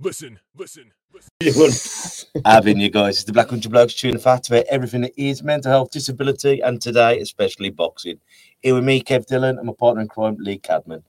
[0.00, 2.28] Listen, listen, listen.
[2.44, 3.16] having you guys.
[3.16, 6.60] It's the Black Country Blokes chewing the fat about everything that is mental health, disability,
[6.60, 8.20] and today, especially boxing.
[8.60, 11.02] Here with me, Kev Dillon, and my partner in crime, Lee Cadman.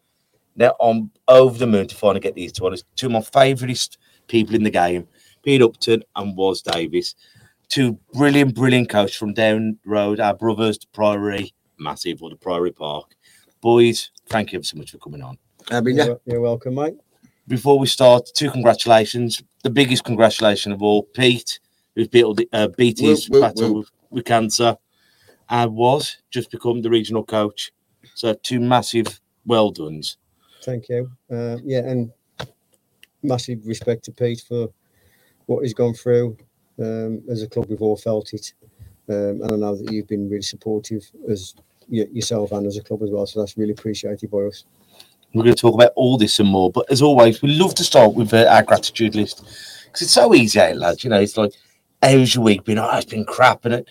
[0.56, 2.74] Now, I'm over the moon to finally get these two on.
[2.74, 3.98] It's two of my favourite
[4.28, 5.08] people in the game,
[5.44, 7.16] Pete Upton and Waz Davies.
[7.68, 12.38] Two brilliant, brilliant coaches from down the road, our brothers, the Priory, massive, or the
[12.38, 13.16] Priory Park.
[13.60, 15.38] Boys, thank you so much for coming on.
[15.70, 16.96] Having You're, you're welcome, mate.
[17.48, 19.42] Before we start, two congratulations.
[19.64, 21.60] The biggest congratulation of all, Pete,
[21.96, 23.88] who's beat, uh, beat his Whoop, whoop, battle whoop.
[24.10, 24.78] With, cancer
[25.50, 27.72] and was just become the regional coach.
[28.16, 30.18] So, two massive well dones.
[30.64, 31.12] Thank you.
[31.32, 32.12] Uh, yeah, and
[33.24, 34.70] massive respect to Pete for
[35.46, 36.38] what he's gone through.
[36.80, 38.54] Um, as a club, we've all felt it,
[39.10, 41.56] um, and I know that you've been really supportive as
[41.88, 43.26] y- yourself and as a club as well.
[43.26, 44.66] So that's really appreciated by us.
[45.38, 46.72] We're going to talk about all this and more.
[46.72, 49.44] But as always, we love to start with uh, our gratitude list
[49.86, 51.04] because it's so easy, eh, lads.
[51.04, 51.52] You know, it's like,
[52.02, 52.80] how's your week been?
[52.80, 53.66] Oh, it's been crap.
[53.66, 53.90] And it,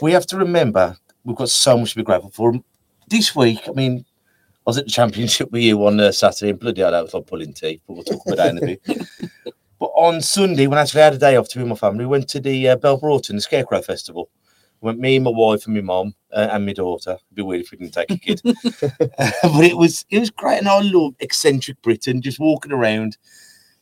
[0.00, 2.54] we have to remember we've got so much to be grateful for.
[3.08, 4.04] This week, I mean,
[4.66, 7.12] I was at the championship with you on uh, Saturday, and bloody hell, that was
[7.12, 9.08] like pulling teeth, but we'll talk about that in a bit.
[9.80, 12.06] But on Sunday, when I actually had a day off to be with my family,
[12.06, 14.30] we went to the uh, Belbroughton, the Scarecrow Festival.
[14.80, 17.12] Went me, my wife, and my mom, uh, and my daughter.
[17.12, 18.40] It'd be weird if we didn't take a kid.
[18.44, 23.16] but it was it was great, and I love eccentric Britain, just walking around,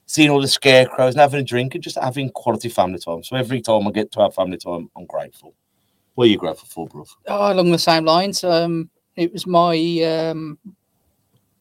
[0.06, 3.22] seeing all the scarecrows, and having a drink, and just having quality family time.
[3.24, 5.54] So every time I get to have family time, I'm grateful.
[6.14, 7.04] What are you grateful for, bro?
[7.26, 8.44] Oh, along the same lines.
[8.44, 10.58] Um, it was my um,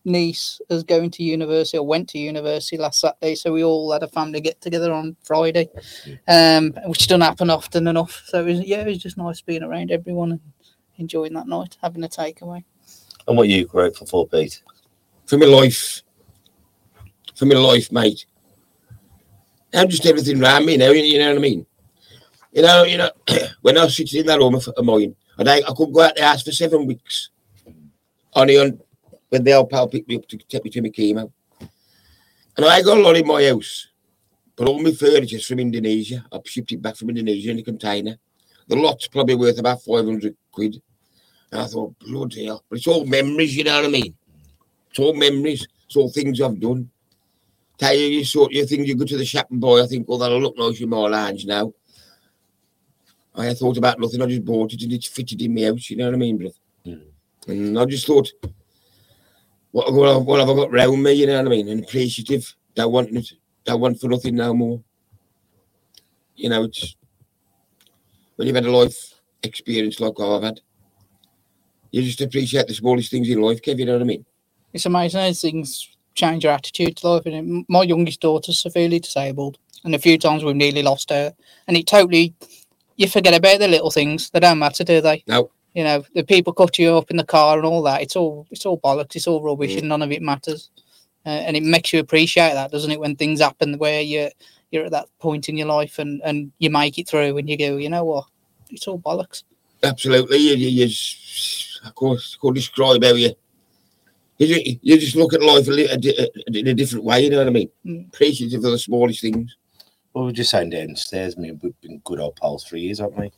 [0.04, 4.04] niece is going to university or went to university last Saturday, so we all had
[4.04, 5.70] a family get together on Friday,
[6.28, 8.24] um, which doesn't happen often enough.
[8.26, 10.42] So it was, yeah, it was just nice being around everyone and
[10.98, 12.64] enjoying that night, having a takeaway.
[13.28, 14.62] And what are you grateful for, Pete?
[15.32, 16.02] for my life.
[17.36, 18.26] For my life, mate.
[19.72, 21.66] And just everything around me now, you, you know what I mean?
[22.52, 23.10] You know, you know,
[23.62, 26.02] when I was sitting in that room of, of mine, and I, I couldn't go
[26.02, 27.30] out the house for seven weeks.
[28.34, 28.78] Only on
[29.32, 31.32] when the old pal picked me up to take me to my chemo.
[32.58, 33.88] And I got a lot in my house.
[34.58, 36.26] But all my furniture's from Indonesia.
[36.32, 38.18] I've shipped it back from Indonesia in a container.
[38.68, 40.82] The lot's probably worth about 500 quid.
[41.50, 42.66] And I thought, bloody hell.
[42.70, 44.14] But it's all memories, you know what I mean?
[44.90, 45.66] It's all memories.
[45.86, 46.90] It's all things I've done.
[47.78, 50.08] Tell you, you sort your things, you go to the shop and buy, I think,
[50.10, 51.74] oh, that'll look nice in my lounge now.
[53.34, 55.96] I thought about nothing, I just bought it and it's fitted in my house, you
[55.96, 56.56] know what I mean, brother?
[56.86, 57.02] Mm.
[57.48, 58.30] And I just thought,
[59.72, 61.68] what, what, have- what have I got round me, you know what I mean?
[61.70, 63.10] And appreciative, don't want
[63.66, 64.82] don't want for nothing no more.
[66.36, 66.96] You know, it's
[68.36, 70.62] when you've had a life experience like I've had,
[71.92, 74.26] you just appreciate the smallest things in life, Kev, you know what I mean?
[74.74, 77.26] It's amazing how things change your attitude to life.
[77.26, 81.34] And my youngest daughter's severely disabled, and a few times we've nearly lost her.
[81.68, 82.34] And it totally,
[82.96, 84.30] you forget about the little things.
[84.30, 85.24] They don't matter, do they?
[85.28, 85.52] No.
[85.74, 88.02] You know, the people cut you up in the car and all that.
[88.02, 89.16] It's all, it's all bollocks.
[89.16, 89.80] It's all rubbish, Mm.
[89.80, 90.70] and none of it matters.
[91.26, 93.00] Uh, and it makes you appreciate that, doesn't it?
[93.00, 94.32] When things happen where you're
[94.72, 97.58] you're at that point in your life and and you make it through, and you
[97.58, 98.26] go, you know what?
[98.70, 99.44] It's all bollocks.
[99.84, 100.38] Absolutely.
[100.38, 103.34] You, you, you just, of course, could describe how you,
[104.38, 107.24] you, you just look at life a li- a di- a- in a different way,
[107.24, 107.70] you know what I mean?
[107.86, 108.08] Mm.
[108.08, 109.56] Appreciative of the smallest things.
[110.14, 111.36] Well, we're just saying downstairs.
[111.38, 113.32] I mean, we've been good old pals for years, haven't we?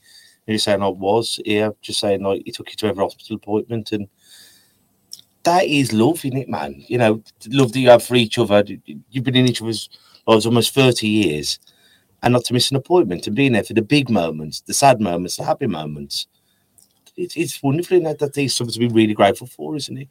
[0.46, 3.92] You're saying I was here, just saying like he took you to every hospital appointment,
[3.94, 4.08] and
[5.44, 6.84] that is love, isn't it, man?
[6.88, 8.64] You know, love that you have for each other.
[8.86, 9.90] You've been in each other's
[10.28, 11.60] lives almost 30 years,
[12.22, 15.00] and not to miss an appointment and being there for the big moments, the sad
[15.02, 16.28] moments, the happy moments.
[17.16, 20.10] It's, it's wonderful isn't it, that there's something to be really grateful for, isn't it?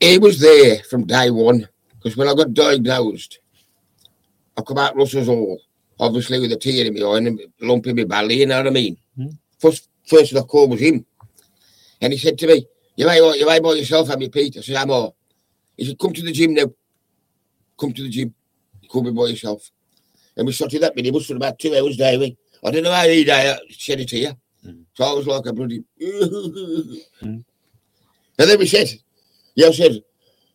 [0.00, 3.38] He was there from day one because when I got diagnosed,
[4.58, 5.60] I come out Russell's Hall,
[6.00, 8.56] obviously with a tear in my eye and a lump in my belly, you know
[8.56, 8.96] what I mean?
[9.62, 11.06] First person I called was him.
[12.00, 12.66] And he said to me,
[12.96, 14.56] You may you may by yourself, have you, Pete?
[14.58, 15.14] I said, I'm all.
[15.76, 16.66] He said, Come to the gym now.
[17.78, 18.34] Come to the gym.
[18.80, 19.70] You come be by yourself.
[20.36, 22.36] And we in that minibus for about two hours daily.
[22.64, 24.34] I don't know how he died, shed it here.
[24.66, 24.84] Mm.
[24.94, 25.84] So I was like a bloody.
[27.22, 27.44] Mm.
[28.38, 28.88] And then we said,
[29.54, 30.02] Yeah, I said,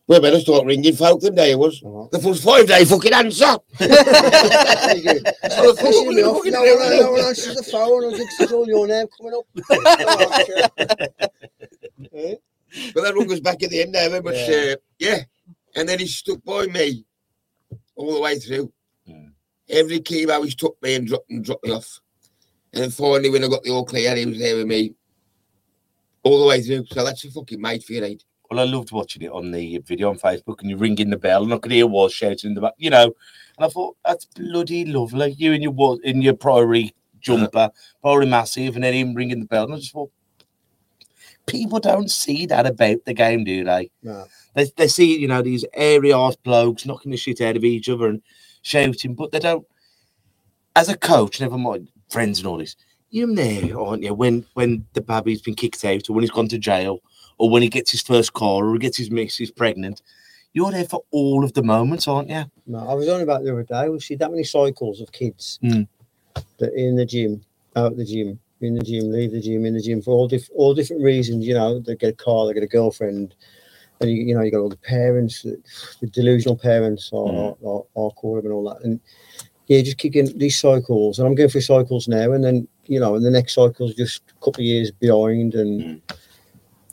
[0.08, 1.82] We better start ringing folk them day it was.
[1.82, 2.10] Alright.
[2.10, 3.56] The first five day fucking answer.
[3.78, 5.20] There you.
[5.50, 6.36] So the Pissing me off.
[6.38, 8.04] fucking- No one, no one answers the phone.
[8.14, 9.46] I think it's all your name coming up.
[12.94, 14.72] But that rung us back at the end there, but Yeah.
[14.72, 15.18] uh, yeah.
[15.74, 17.04] And then he stuck by me
[17.96, 18.70] all the way through.
[19.08, 19.32] Mm.
[19.70, 22.00] Every kilo he's took me and dropped and dropped me off.
[22.74, 24.94] And then finally when I got the all clear, he was there with me
[26.22, 26.84] all the way through.
[26.90, 29.78] So that's a fucking mate for you, ain't Well, I loved watching it on the
[29.78, 32.54] video on Facebook, and you're ringing the bell, and I could hear Waz shouting in
[32.54, 33.04] the back, you know.
[33.04, 35.32] And I thought that's bloody lovely.
[35.32, 37.70] You in your in your Priory jumper,
[38.02, 40.10] Priory massive, and then him ringing the bell, and I just thought
[41.48, 43.90] people don't see that about the game, do they?
[44.02, 44.26] No.
[44.54, 47.88] They they see you know these airy ass blokes knocking the shit out of each
[47.88, 48.22] other and
[48.62, 49.66] shouting, but they don't.
[50.76, 52.76] As a coach, never mind friends and all this,
[53.10, 54.14] you're there, aren't you?
[54.14, 57.00] When when the baby's been kicked out, or when he's gone to jail,
[57.38, 60.02] or when he gets his first car, or he gets his missus pregnant,
[60.52, 62.44] you're there for all of the moments, aren't you?
[62.66, 63.88] No, I was on about the other day.
[63.88, 65.86] We see that many cycles of kids Mm.
[66.58, 67.42] that in the gym,
[67.76, 70.50] out the gym, in the gym, leave the gym, in the gym for all diff-
[70.54, 71.46] all different reasons.
[71.46, 73.34] You know, they get a car, they get a girlfriend,
[74.00, 75.56] and you, you know you got all the parents, the,
[76.00, 77.56] the delusional parents, or, Mm.
[77.62, 78.98] or, or call them and all that, and
[79.68, 81.18] yeah, just kicking these cycles.
[81.18, 84.22] And I'm going through cycles now, and then you know, and the next cycle's just
[84.30, 86.00] a couple of years behind, and Mm.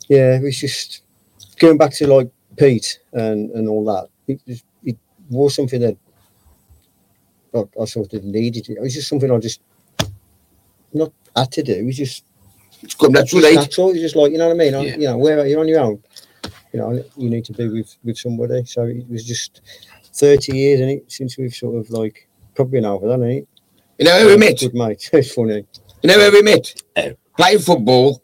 [0.08, 1.02] Yeah, it's just
[1.58, 4.08] going back to like Pete and and all that.
[4.28, 4.96] It, was- it
[5.30, 5.96] was something that
[7.54, 8.68] I, I sort of needed.
[8.70, 9.60] It was just something I just
[10.92, 11.72] not had to do.
[11.72, 12.24] It was just
[12.82, 13.90] It's come natural, it's ain't natural.
[13.90, 14.74] It's just like you know what I mean.
[14.74, 14.92] I- Yeah.
[14.96, 16.02] You know, where you're on your own.
[16.72, 18.64] You know, you need to be with with somebody.
[18.64, 19.62] So it was just
[20.12, 23.48] thirty years, and it since we've sort of like probably an over that, ain't it?
[23.98, 24.58] You know where we met?
[24.60, 25.08] Good mate.
[25.12, 25.64] It's funny.
[26.02, 26.74] You know where we met?
[26.96, 27.12] Oh.
[27.38, 28.22] Playing football.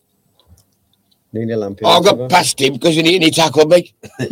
[1.33, 1.87] Nearly lamping.
[1.87, 3.95] I got past him because he, he tackled me.
[4.19, 4.31] and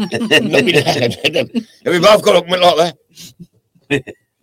[0.53, 2.97] we both got up and went like that.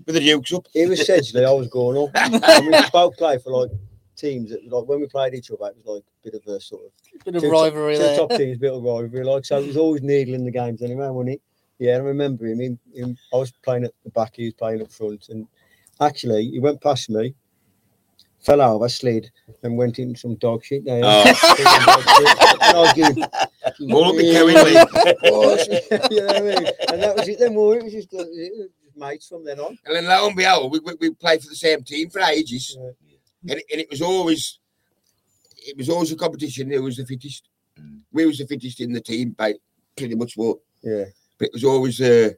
[0.05, 0.65] With the dukes up.
[0.73, 1.45] It was Sedgley.
[1.45, 2.09] I was going up.
[2.15, 3.71] and we both played for like
[4.15, 6.59] teams that like when we played each other, it was like a bit of a
[6.59, 6.91] sort of
[7.25, 8.17] Bit of two rivalry top, two there.
[8.17, 9.23] top teams, bit of rivalry.
[9.23, 11.41] Like so, it was always needle in the games anyway, wasn't it?
[11.79, 13.17] Yeah, I remember him, him, him.
[13.33, 15.47] I was playing at the back, he was playing up front, and
[16.01, 17.35] actually he went past me,
[18.41, 19.29] fell over, slid,
[19.63, 21.01] and went into some dog shit there.
[21.03, 21.23] Oh.
[21.25, 21.37] and
[22.61, 24.71] I was going, All up the "Yeah, Kerry way.
[26.11, 26.71] you know what I mean?
[26.89, 27.39] And that was it.
[27.39, 29.77] Then more, it was just, uh, it was mates from then on.
[29.85, 32.77] And then lo and behold, we, we, we played for the same team for ages.
[32.79, 32.89] Yeah.
[33.51, 34.59] And, it- and it was always
[35.69, 37.49] it was always a competition who was the fittest.
[37.79, 37.99] Mm.
[38.13, 39.55] We was the fittest in the team by
[39.97, 40.57] pretty much more.
[40.81, 41.05] Yeah.
[41.37, 42.29] But it was always uh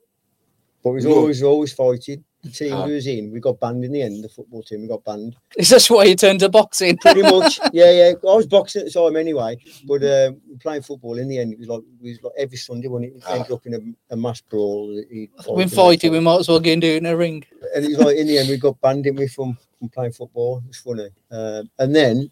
[0.83, 2.23] But it was always always fighting.
[2.41, 4.23] The team we was in, we got banned in the end.
[4.23, 5.35] The football team, we got banned.
[5.57, 6.97] Is this why you turned to boxing?
[6.97, 8.13] Pretty much, yeah, yeah.
[8.23, 10.31] I was boxing at the time anyway, but uh,
[10.61, 13.33] playing football in the end, it was like was like every Sunday when it Ah.
[13.33, 15.03] ended up in a, a mass brawl.
[15.47, 17.43] When fighting, we might as well get into it in a ring.
[17.75, 20.13] and it was like in the end we got banned didn't we from from playing
[20.13, 20.63] football.
[20.69, 21.09] It's funny.
[21.31, 22.29] Um, and then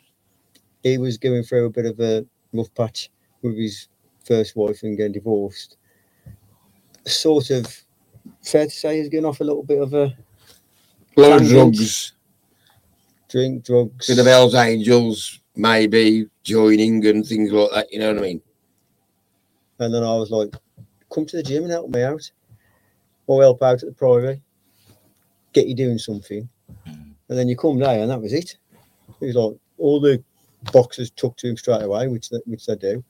[0.84, 3.10] he was going through a bit of a rough patch
[3.42, 3.90] with his
[4.24, 5.76] first wife and getting divorced.
[7.06, 7.84] Sort of
[8.48, 10.16] fair to say he's getting off a little bit of a
[11.16, 12.14] load of drugs,
[13.30, 14.08] drink, drugs.
[14.08, 18.42] bit of Hell's Angels, maybe joining and things like that, you know what I mean?
[19.80, 20.56] And then I was like,
[21.14, 22.30] come to the gym and help me out.
[23.28, 24.42] Or help out at the Priory.
[25.52, 26.48] Get you doing something.
[26.88, 27.12] Mm.
[27.30, 28.58] And then you come there and that was it.
[29.20, 30.24] It was like all the
[30.72, 33.04] boxers took to him straight away, which they, which they do.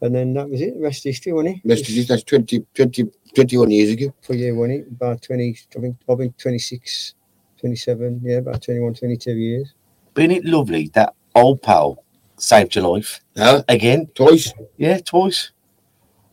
[0.00, 0.74] And then that was it.
[0.74, 1.68] The rest is history, wasn't it?
[1.68, 4.14] Rest of it, that's 20, 20, 21 years ago.
[4.22, 4.88] For you, wasn't it?
[4.90, 7.14] About 20, I think, I've been 26,
[7.60, 9.74] 27, yeah, about 21, 22 years.
[10.14, 12.04] Been it lovely that old pal
[12.36, 13.62] saved your life Huh?
[13.68, 14.08] again?
[14.14, 14.52] Twice.
[14.76, 15.52] Yeah, twice.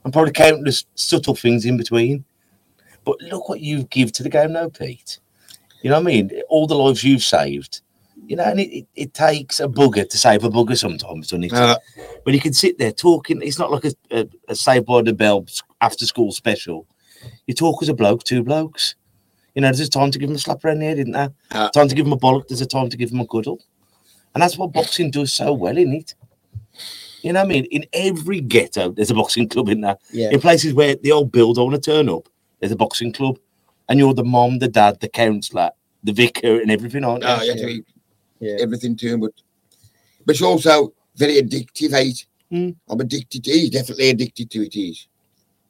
[0.04, 2.26] And probably countless subtle things in between.
[3.06, 5.20] But look what you give to the game now, Pete.
[5.82, 6.42] You know what I mean?
[6.50, 7.82] All the lives you've saved.
[8.32, 11.44] You know, and it, it, it takes a booger to save a booger sometimes, doesn't
[11.44, 11.52] it?
[11.52, 11.78] Uh,
[12.24, 13.42] But you can sit there talking.
[13.42, 15.46] It's not like a, a, a Saved by the Bell
[15.82, 16.88] after school special.
[17.46, 18.96] You talk as a bloke, two blokes.
[19.54, 21.34] You know, there's a time to give them a slap around the head, isn't there?
[21.52, 21.70] Uh.
[21.72, 22.48] time to give them a bollock.
[22.48, 23.60] There's a time to give them a cuddle.
[24.34, 26.16] And that's what boxing does so well, isn't it?
[27.24, 27.66] You know what I mean?
[27.66, 29.98] In every ghetto, there's a boxing club in there.
[30.14, 30.30] Yeah.
[30.32, 32.30] In places where the old build don't want to turn up,
[32.62, 33.40] there's a boxing club.
[33.90, 35.72] And you're the mom, the dad, the counsellor,
[36.02, 37.28] the vicar, and everything, aren't you?
[37.30, 37.84] no, you have to be
[38.42, 38.58] Yeah.
[38.60, 39.32] everything to him, but
[40.26, 42.26] but it's also very addictive.
[42.52, 42.76] Mm.
[42.90, 44.74] I'm addicted to he's definitely addicted to it.
[44.74, 45.08] He's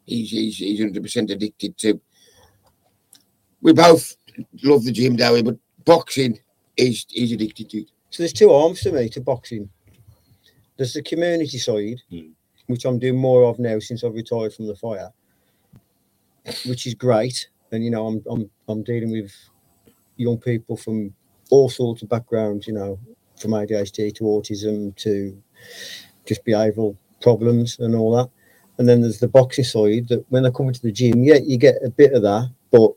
[0.06, 2.02] he's he's he's hundred percent addicted to.
[3.62, 4.16] We both
[4.64, 5.42] love the gym, we?
[5.44, 6.40] But boxing
[6.78, 7.92] is he's addicted to it.
[8.10, 9.70] So there's two arms to me to boxing.
[10.78, 12.32] There's the community side, Mm.
[12.68, 15.12] which I'm doing more of now since I've retired from the fire.
[16.66, 17.50] which is great.
[17.72, 19.32] And you know, I'm I'm I'm dealing with
[20.18, 21.14] young people from
[21.52, 22.68] all sorts of backgrounds.
[22.68, 23.00] You know,
[23.40, 25.42] from ADHD to autism to
[26.26, 28.30] just behavioural problems and all that.
[28.78, 31.58] And then there's the boxing side that when they come into the gym, yeah, you
[31.58, 32.92] get a bit of that, but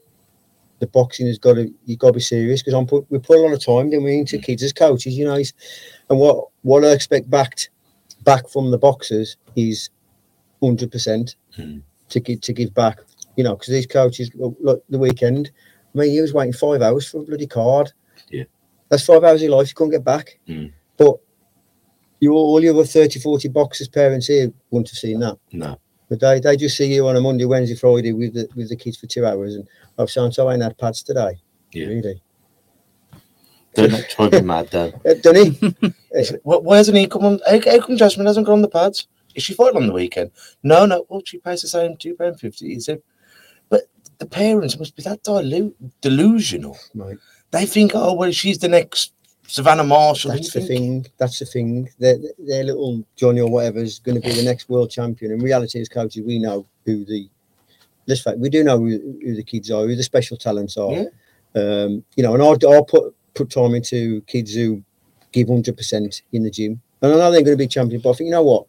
[0.80, 3.38] the boxing has got to you got to be serious because I'm put we put
[3.38, 5.42] a lot of time then we into kids as coaches, you know.
[6.10, 7.58] And what what I expect back
[8.22, 9.90] back from the boxers is
[10.62, 11.78] hundred percent Hmm.
[12.08, 13.00] to give to give back,
[13.36, 15.50] you know, because these coaches look, look the weekend.
[15.94, 17.92] I mean, he was waiting five hours for a bloody card.
[18.84, 18.88] Yeah.
[18.90, 20.38] that's five hours of your life you can't get back.
[20.46, 20.66] Hmm.
[20.96, 21.16] But
[22.20, 25.36] you all your other 30, 40 boxers parents here wouldn't have seen that.
[25.52, 25.78] No.
[26.08, 28.76] But they, they just see you on a Monday, Wednesday, Friday with the with the
[28.76, 29.66] kids for two hours and
[29.98, 31.40] I've so and so ain't had pads today.
[31.72, 31.86] Yeah.
[31.86, 32.22] Really.
[33.74, 34.92] They're not driving mad though.
[35.04, 36.34] Uh, don't he?
[36.44, 37.40] Why, why hasn't he come on?
[37.46, 39.08] How, how come Jasmine hasn't gone on the pads?
[39.34, 40.30] Is she fighting on the weekend?
[40.62, 41.04] No, no.
[41.08, 42.68] Well, she pays the same two pound fifty.
[42.72, 43.02] He said,
[43.68, 43.82] but
[44.18, 46.78] the parents must be that dilu- delusional.
[46.94, 47.16] Right.
[47.54, 49.12] They think, oh well, she's the next
[49.46, 50.32] Savannah Marshall.
[50.32, 51.06] That's the think- thing.
[51.18, 51.88] That's the thing.
[51.98, 55.32] Their, their little Johnny or whatever is going to be the next world champion.
[55.32, 57.28] In reality, as coaches, we know who the.
[58.06, 60.92] Let's fact, we do know who, who the kids are, who the special talents are.
[60.92, 61.04] Yeah.
[61.54, 64.82] Um, you know, and I'll, I'll put put time into kids who
[65.32, 68.00] give hundred percent in the gym, and I know they're going to be champion.
[68.00, 68.66] But I think you know what,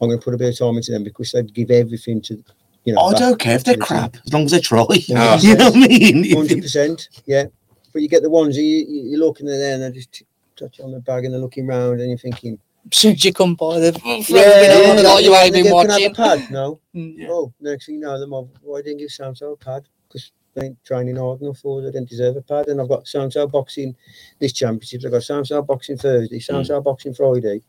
[0.00, 2.42] I'm going to put a bit of time into them because they give everything to.
[2.84, 4.86] You know, I don't care if they're crap as long as they try.
[4.90, 6.36] You know what I mean?
[6.36, 7.46] Hundred percent, yeah.
[7.92, 10.26] But you get the ones you, you you're looking at there and they're just t-
[10.56, 12.58] touch on the bag and they're looking round and you're thinking,
[12.92, 15.80] As soon as you come by, the yeah, yeah, like you ain't they been go,
[15.82, 16.14] "Can I have watching.
[16.14, 16.46] pad?
[16.50, 16.80] No.
[16.94, 17.14] Mm.
[17.16, 17.28] Yeah.
[17.30, 19.84] Oh, next thing you know, them mob, why didn't give so a pad?
[20.08, 22.68] Because they ain't training hard enough or they didn't deserve a pad.
[22.68, 23.94] And I've got so and so boxing
[24.38, 25.02] this championship.
[25.04, 27.62] I've got so and so boxing Thursday, so and so boxing Friday.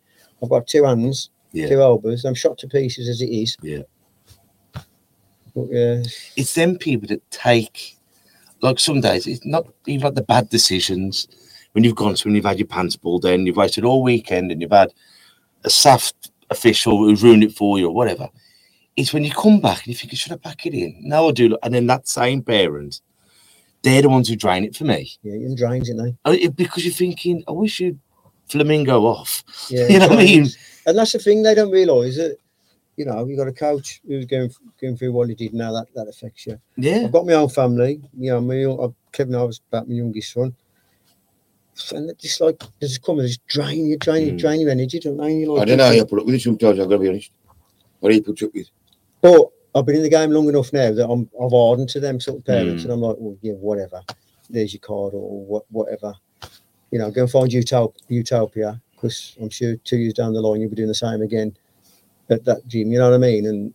[0.43, 1.67] I've got two hands, Yeah.
[1.69, 2.25] two elbows.
[2.25, 3.55] I'm shot to pieces as it is.
[3.61, 3.83] Yeah.
[5.55, 6.03] But yeah,
[6.35, 7.97] it's them people that take
[8.61, 11.27] like some days it's not even like the bad decisions.
[11.73, 14.51] When you've gone to and you've had your pants pulled in you've waited all weekend
[14.51, 14.91] and you've had
[15.63, 18.27] a soft official who's ruined it for you or whatever.
[18.95, 20.95] It's when you come back and you think should I pack it in?
[21.01, 23.01] No I do and then that same parent
[23.81, 25.09] they're the ones who drain it for me.
[25.23, 26.15] Yeah, and drains, isn't they?
[26.25, 27.99] Oh, it- because you're thinking I wish you'd
[28.49, 29.43] flamingo off.
[29.69, 30.47] Yeah, you know what I mean.
[30.85, 32.37] And that's the thing they don't realise that,
[32.99, 34.51] you know, you got a coach who's going
[34.81, 35.53] going through what he did.
[35.53, 36.59] Now that that affects you.
[36.75, 38.01] yeah I've got my own family.
[38.17, 40.53] You know, me, uh, Kevin, I was about my youngest son.
[41.93, 44.37] And it's just like they just come and just drain you, drain you, Mm.
[44.39, 45.33] drain your energy, don't they?
[45.33, 46.99] You like I don't know how you put up with it sometimes, I've got to
[46.99, 47.31] be honest.
[48.01, 48.67] What do you put up with?
[49.21, 52.19] But I've been in the game long enough now that I'm I've hardened to them
[52.19, 52.85] sort of parents, Mm.
[52.85, 54.01] and I'm like, well, yeah, whatever.
[54.49, 56.13] There's your card or what, whatever.
[56.91, 60.59] You know, go and find Utop- Utopia because I'm sure two years down the line
[60.59, 61.55] you'll be doing the same again
[62.31, 62.91] at that gym.
[62.91, 63.45] You know what I mean?
[63.45, 63.73] And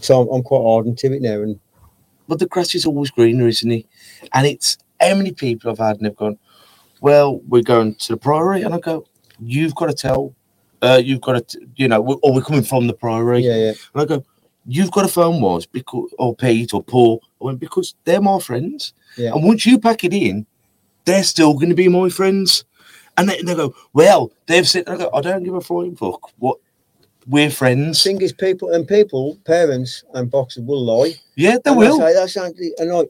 [0.00, 1.42] so I'm, I'm quite hardened to it now.
[1.42, 1.58] And
[2.28, 3.86] but the grass is always greener, isn't it?
[4.32, 6.38] And it's how many people I've had and they've gone,
[7.00, 9.04] well, we're going to the priory, and I go,
[9.40, 10.32] you've got to tell,
[10.82, 13.72] uh, you've got to, you know, we- or we're coming from the priory, yeah, yeah,
[13.92, 14.24] and I go,
[14.66, 18.38] you've got to phone Waz because or Pete or Paul, I went because they're my
[18.38, 19.32] friends, Yeah.
[19.34, 20.46] and once you pack it in,
[21.04, 22.64] they're still going to be my friends,
[23.18, 26.30] and they, they go, well, they've said, I go, I don't give a flying fuck
[26.38, 26.58] what.
[27.26, 28.02] We're friends.
[28.02, 31.14] thing is, people and people, parents and boxers will lie.
[31.36, 31.98] Yeah, they And will.
[31.98, 33.08] Say, that's actually, and like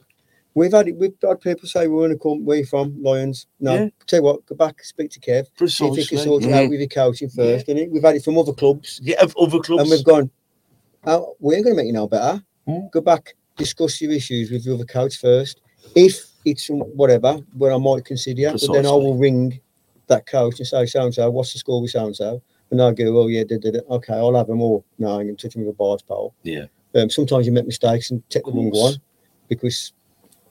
[0.54, 3.46] we've had it, we've had people say we want to come, we from Lions.
[3.60, 3.88] No, Yeah.
[4.06, 6.18] tell you what, go back, speak to Kev, see if he can Precisely.
[6.18, 7.68] sort it out with your coaching first.
[7.68, 9.82] And we've had it from other clubs, Yeah, of other clubs.
[9.82, 10.30] and we've gone,
[11.06, 12.42] oh, we're going to make you know better.
[12.68, 12.90] Mm.
[12.92, 15.60] Go back, discuss your issues with the other coach first.
[15.96, 19.58] If it's whatever, where I might consider, you, but then I will ring
[20.08, 22.42] that coach and say, so and so, what's the score with so and so?
[22.72, 23.84] And I go, oh yeah, did it.
[23.88, 24.82] Okay, I'll have them all.
[24.98, 26.34] No, I'm going to touch them with a barge pole.
[26.42, 26.64] Yeah.
[26.94, 28.94] Um, sometimes you make mistakes and take the wrong one
[29.46, 29.92] because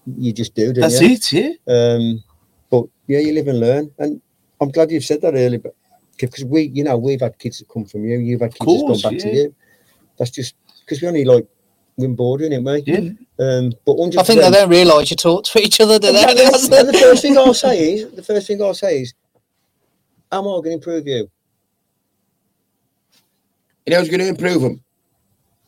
[0.06, 1.10] you just do, don't That's you?
[1.10, 1.34] it.
[1.34, 1.52] Yeah.
[1.68, 2.24] Um,
[2.70, 3.92] but yeah, you live and learn.
[3.98, 4.22] And
[4.62, 5.76] I'm glad you've said that earlier, but
[6.20, 8.84] because we, you know, we've had kids that come from you, you've had kids course,
[8.88, 9.32] that's gone back yeah.
[9.32, 9.56] to you.
[10.20, 11.48] That's just because we only like
[11.98, 12.84] win bordering, ain't we?
[12.86, 12.98] Yeah.
[13.40, 16.22] Um, but 100%, I think they don't realise you talk to each other, do they?
[16.36, 19.16] the first thing I'll say is, the first thing I'll say is,
[20.32, 21.30] am I going to improve you?
[23.86, 24.84] You know who's going to improve them?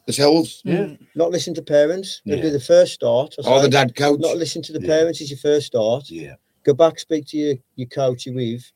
[0.06, 0.62] Themselves.
[0.66, 1.00] Mm.
[1.16, 2.22] Not listen to parents.
[2.26, 2.54] It'll be Yeah.
[2.54, 3.36] the first start.
[3.44, 4.20] I Or the dad coach.
[4.20, 4.88] Not listen to the Yeah.
[4.88, 6.10] parents is your first start.
[6.10, 6.36] Yeah.
[6.64, 8.70] Go back, speak to your, your coach you're with,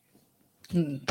[0.70, 1.10] Mm.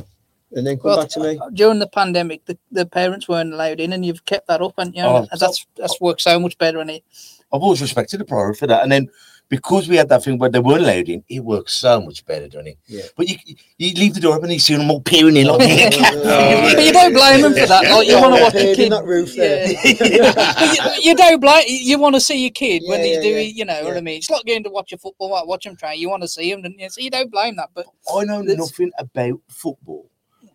[0.53, 1.39] and then come Well, back to me.
[1.39, 4.75] uh, during the pandemic, the, the parents weren't allowed in, and you've kept that up,
[4.79, 6.79] and you know Oh, that's that's worked so much better.
[6.81, 7.05] And it,
[7.53, 8.83] I've always respected the Priory for that.
[8.83, 9.09] And then
[9.49, 12.49] because we had that thing where they weren't allowed in, it works so much better,
[12.49, 12.79] doesn't it?
[12.87, 13.03] Yeah.
[13.17, 13.37] But you
[13.79, 16.85] you leave the door open and you see them all peering in like oh, but
[16.85, 17.85] you don't blame them for that.
[17.91, 18.93] Like you want to watch your Appeared in kid.
[18.93, 19.67] that roof there.
[19.69, 20.33] Yeah.
[20.87, 21.65] But you, you don't blame.
[21.69, 23.47] You want to see your kid when Yeah, he's yeah, doing.
[23.47, 23.53] yeah.
[23.55, 24.19] You know what I mean?
[24.19, 25.31] It's like going to watch a football.
[25.31, 26.01] Like, watch him train.
[26.01, 26.89] You want to see him, don't you?
[26.91, 27.71] So you don't blame that.
[27.75, 30.11] But I know That's- nothing about football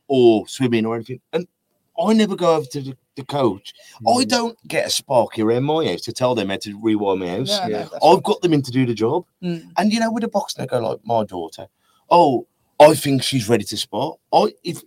[0.08, 1.48] or swimming or anything, and
[2.00, 3.74] I never go over to the, the coach.
[4.04, 4.22] Mm.
[4.22, 7.28] I don't get a sparky around my house to tell them how to rewire my
[7.28, 7.50] house.
[7.50, 7.88] no, no, Yeah.
[7.92, 9.26] that's I've got them in to do the job.
[9.44, 9.70] Mm.
[9.78, 11.68] And you know, with a boxing, they go like my daughter.
[12.10, 12.48] Oh,
[12.80, 14.16] I think she's ready to spar.
[14.34, 14.82] I if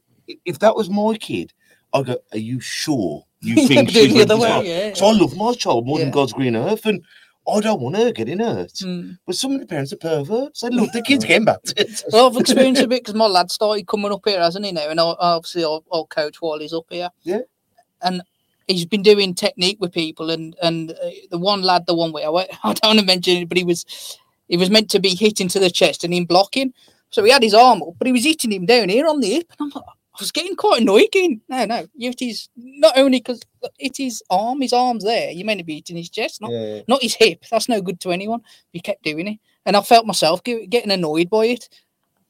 [0.47, 1.53] if that was my kid,
[1.93, 4.65] I go, Are you sure you think she's ready other to way, spar?
[4.65, 4.95] yeah.
[4.95, 6.07] So I love my child more Yeah.
[6.07, 7.03] than God's green earth, and
[7.47, 8.73] I don't want her getting hurt.
[8.75, 9.19] Mm.
[9.27, 10.61] But some of the parents are perverts.
[10.63, 12.03] They love their kids getting back to it.
[12.13, 14.73] Well, I've experienced a bit because my lad started coming up here, hasn't he?
[14.73, 17.11] Now, and I- obviously I'll, I'll coach while he's up here.
[17.23, 17.41] Yeah.
[18.03, 18.23] And
[18.67, 22.25] he's been doing technique with people, and and uh, the one lad, the one way
[22.25, 23.85] I, won't- I don't want to mention it, but he was
[24.49, 26.73] he was meant to be hit into the chest and him blocking.
[27.11, 29.31] So he had his arm up, but he was hitting him down here on the
[29.31, 29.85] hip, and I'm like.
[30.17, 31.09] I was getting quite annoyed.
[31.13, 33.41] Going, no, no, hit his not only because
[33.79, 35.31] it is arm, his arm's there.
[35.33, 37.45] You meant to be hitting his chest, not Yeah, not his hip.
[37.51, 38.43] That's no good to anyone.
[38.73, 41.69] He kept doing it, and I felt myself getting annoyed by it,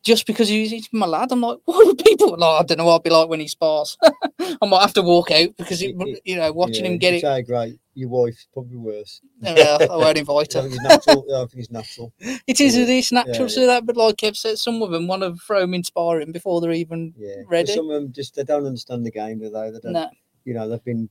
[0.02, 1.30] just because he was he's my lad.
[1.30, 2.36] I'm like, what would people?
[2.38, 3.98] Like, I don't know what I'd be like when he spars.
[4.02, 6.98] I might have to walk out because it, It- it- you know watching yeah, him
[6.98, 7.46] get it.
[7.46, 7.78] great.
[7.94, 9.20] Your wife's probably worse.
[9.42, 10.68] Yeah, I won't invite I her.
[10.68, 11.26] think it's natural.
[11.34, 12.12] I think it's natural.
[12.46, 12.76] It is.
[12.76, 15.22] yeah, It is natural yeah, to that, but like Kev said, some of them want
[15.22, 17.36] to throw him in sparring before they're even Yeah.
[17.38, 17.72] But ready.
[17.74, 19.70] Some of them just they don't understand the game, do they?
[19.70, 19.92] They don't.
[19.92, 20.10] No.
[20.44, 21.08] You know, they've been.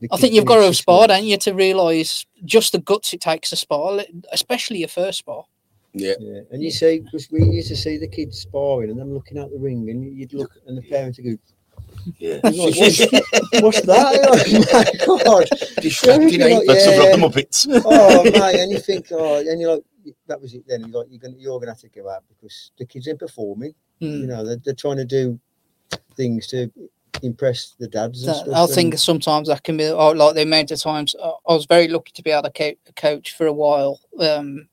[0.00, 1.12] the I think you've got to have six sparred, months.
[1.14, 4.00] haven't you, to realise just the guts it takes to spar,
[4.32, 5.44] especially your first spar.
[5.92, 6.14] Yeah.
[6.20, 9.38] Yeah, and you see, because we used to see the kids sparring and them looking
[9.38, 11.42] out the ring, and you'd look, and the parents would go,
[12.18, 12.38] Yeah.
[12.44, 13.00] Like, what's,
[13.60, 14.20] what's that?
[14.28, 15.48] oh my god!
[15.82, 16.40] Distracting?
[16.40, 17.12] Like, That's yeah.
[17.14, 17.66] of the Muppets.
[17.84, 19.82] oh mate, and you think, oh, and you're like,
[20.28, 20.64] that was it.
[20.68, 23.18] Then you're like, you're gonna, you're gonna have to go out because the kids ain't
[23.18, 23.74] performing.
[24.00, 24.20] Mm.
[24.20, 25.38] You know, they're, they're trying to do
[26.14, 26.70] things to
[27.22, 28.22] impress the dads.
[28.22, 30.80] And That- stuff, I think and- sometimes that can be oh, like the amount of
[30.80, 34.00] times I I was very lucky to be able to co- coach for a while,
[34.20, 34.68] um,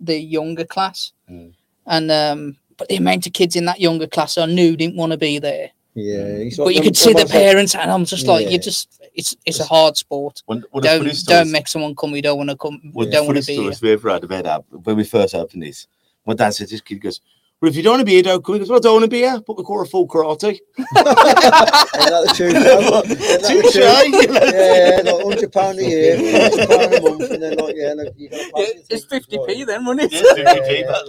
[0.00, 1.52] the younger class, Mm.
[1.86, 5.12] and um, but the amount of kids in that younger class I knew didn't want
[5.12, 5.70] to be there.
[5.94, 6.56] Yeah, mm.
[6.56, 8.52] but like you could see the parents, and I'm just like, Yeah.
[8.52, 10.42] you just it's it's a hard sport.
[10.46, 12.14] One, one of the Don't funniest don't make someone come.
[12.14, 12.80] You don't want to come.
[12.92, 13.54] One of don't want to funniest be.
[13.54, 13.62] here.
[13.62, 15.86] stories we ever had about that when we first opened this.
[16.24, 17.20] My dad said, "This kid goes,
[17.62, 18.94] well, if you don't want to be here, don't come." He goes, "Well, I don't
[18.94, 22.52] want to be here, but we call it full karate." Ain't that the truth?
[22.54, 23.74] that the Touche, truth?
[23.74, 24.40] you know?
[24.44, 26.16] Yeah, like hundred pound a year,
[26.50, 29.84] hundred pound a month, and then like yeah, like, you got it's fifty p then,
[29.86, 30.36] wasn't it?
[30.36, 31.06] Yeah, 50p back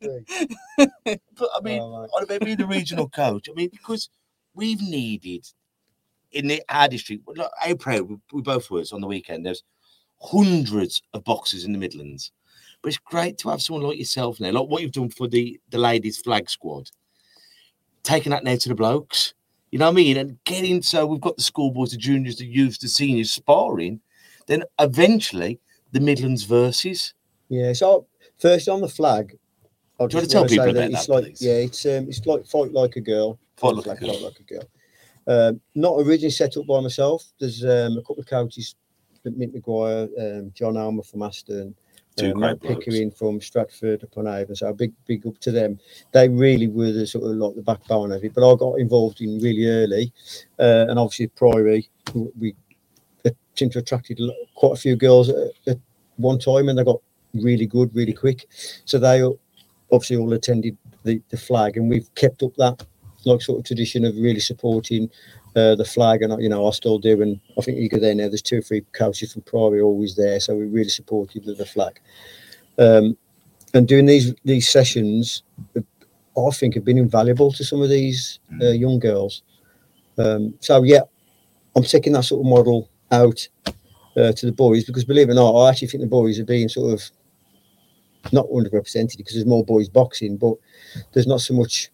[0.00, 0.24] then.
[1.06, 1.18] then.
[1.36, 2.10] But I mean, Oh, mate.
[2.14, 4.08] on about being the regional coach, I mean, because
[4.54, 5.46] we've needed
[6.32, 9.44] in the, our district, well, look, how we, we both were on the weekend.
[9.46, 9.62] There's
[10.20, 12.32] hundreds of boxes in the Midlands,
[12.82, 15.60] but it's great to have someone like yourself now, like what you've done for the
[15.70, 16.90] the ladies' flag squad,
[18.02, 19.34] taking that now to the blokes.
[19.70, 20.16] You know what I mean?
[20.16, 24.00] And getting so we've got the schoolboys, the juniors, the youths, the seniors sparring.
[24.46, 25.58] Then eventually
[25.92, 27.12] the Midlands versus.
[27.50, 28.06] Yeah, so
[28.38, 29.36] first on the flag.
[30.00, 31.42] I Do you wanna tell wanna people that about it's that, like please?
[31.42, 33.38] yeah, it's um, it's like fight like a girl.
[33.56, 34.14] Fight the like a girl.
[34.14, 34.62] Fight like a girl.
[35.26, 37.24] Um, not originally set up by myself.
[37.38, 38.74] There's um, a couple of coaches,
[39.26, 41.74] Mick McGuire, um, John Almer from Aston,
[42.18, 42.84] Two Matt great blokes.
[42.84, 44.56] Pickering from Stratford upon Avon.
[44.56, 45.78] So a big, big up to them.
[46.12, 48.34] They really were the sort of like the backbone of it.
[48.34, 50.12] But I got involved in really early,
[50.58, 52.54] uh, and obviously Priory, we
[53.58, 54.20] seemed to attracted
[54.54, 55.78] quite a few girls at, at
[56.16, 57.00] one time, and they got
[57.34, 58.46] really good, really quick.
[58.84, 59.22] So they
[59.92, 62.86] obviously all attended the, the flag, and we've kept up that
[63.24, 65.10] like sort of tradition of really supporting
[65.56, 67.22] uh, the flag, and you know I still do.
[67.22, 68.28] And I think you go there now.
[68.28, 71.66] There's two or three coaches from Priory always there, so we're really supportive of the
[71.66, 72.00] flag.
[72.78, 73.16] Um,
[73.74, 75.42] and doing these these sessions,
[75.76, 75.80] uh,
[76.38, 79.42] I think have been invaluable to some of these uh, young girls.
[80.16, 81.02] Um, so yeah,
[81.76, 83.46] I'm taking that sort of model out
[84.16, 86.44] uh, to the boys because believe it or not, I actually think the boys are
[86.44, 87.10] being sort of
[88.32, 90.54] not underrepresented because there's more boys boxing, but
[91.12, 91.90] there's not so much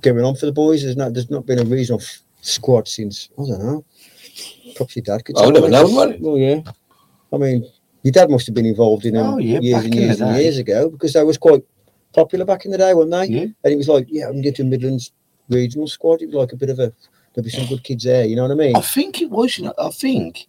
[0.00, 0.82] going on for the boys.
[0.82, 1.96] There's not there's not been a reason.
[2.00, 3.84] f- squad since I don't know.
[4.74, 5.36] Perhaps your dad could.
[5.38, 5.72] Oh, tell never me.
[5.72, 6.18] know, man.
[6.20, 6.60] Well, yeah.
[7.32, 7.68] I mean,
[8.02, 10.58] your dad must have been involved in them Oh, yeah, years and years and years
[10.58, 11.62] ago because they was quite
[12.12, 13.26] popular back in the day, weren't they?
[13.26, 13.40] Yeah.
[13.42, 15.12] And it was like, yeah, I'm getting to Midlands
[15.48, 16.22] regional squad.
[16.22, 16.92] It was like a bit of a
[17.34, 18.24] there'll be some good kids there.
[18.24, 18.76] You know what I mean?
[18.76, 20.46] I think it was, you know, I think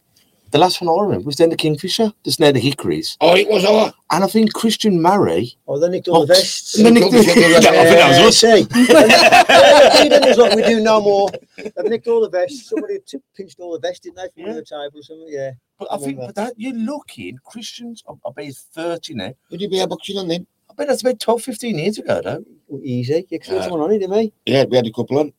[0.56, 3.18] the last one I remember was then the Kingfisher, that's now the Hickories.
[3.20, 3.92] Oh, it was all.
[4.12, 5.58] And I think Christian Murray.
[5.68, 6.76] Oh, they nicked all the oh, vests.
[6.78, 8.38] and then Nick- Yeah, I think that was us.
[8.38, 8.66] see.
[8.74, 11.28] Yeah, then was like, we do no more.
[11.58, 12.70] They've nicked all the vests.
[12.70, 14.54] Somebody t- pinched all the vests, didn't they, from Yeah.
[14.54, 15.28] the table or something?
[15.28, 15.52] Yeah.
[15.78, 19.34] But I think but that you're looking, Christians, I, I bet he's 30 now.
[19.52, 20.48] Would you be a boxing on then?
[20.70, 22.46] I bet that's about 12, 15 years ago, though.
[22.82, 23.28] Easy.
[23.30, 23.64] You can Yeah.
[23.64, 24.32] someone on it, didn't we?
[24.46, 25.34] Yeah, we had a couple on.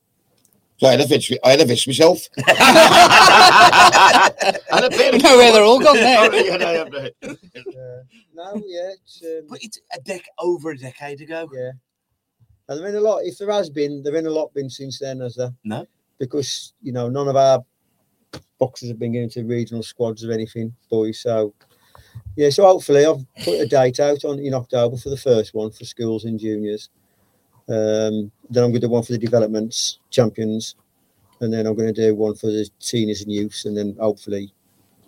[0.79, 1.33] So I had a fish.
[1.43, 2.29] I had a fish myself.
[2.37, 2.47] and
[4.85, 6.25] a bit No, where they're all gone now.
[6.31, 8.03] Yeah, no, yeah, but- Uh,
[8.35, 11.49] no, yeah, it's, um, but it's a dec over a decade ago.
[11.53, 11.73] yeah.
[12.69, 13.21] And there been a lot.
[13.25, 15.53] If there has been, there been a lot been since then, has there?
[15.65, 15.87] No.
[16.19, 17.65] Because you know none of our
[18.59, 21.21] boxers have been going to regional squads or anything, boys.
[21.21, 21.55] So
[22.37, 25.71] yeah, so hopefully I've put a date out on in October for the first one
[25.71, 26.91] for schools and juniors.
[27.68, 30.76] Um, then I'm going to do one for the developments champions,
[31.40, 34.52] and then I'm going to do one for the seniors and youths, and then hopefully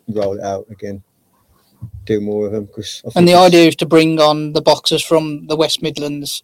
[0.08, 1.02] roll it out again.
[2.04, 3.02] Do more of them because.
[3.14, 6.42] And the idea is to bring on the boxers from the West Midlands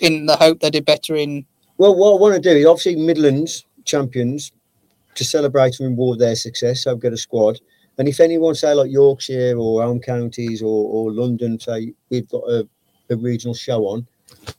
[0.00, 1.44] in the hope they did better in.
[1.78, 4.52] Well, what I want to do is obviously Midlands champions
[5.14, 6.82] to celebrate and reward their success.
[6.82, 7.58] So I've got a squad.
[7.98, 12.44] And if anyone say like Yorkshire or home counties or, or London say we've got
[12.44, 12.68] a,
[13.10, 14.06] a regional show on,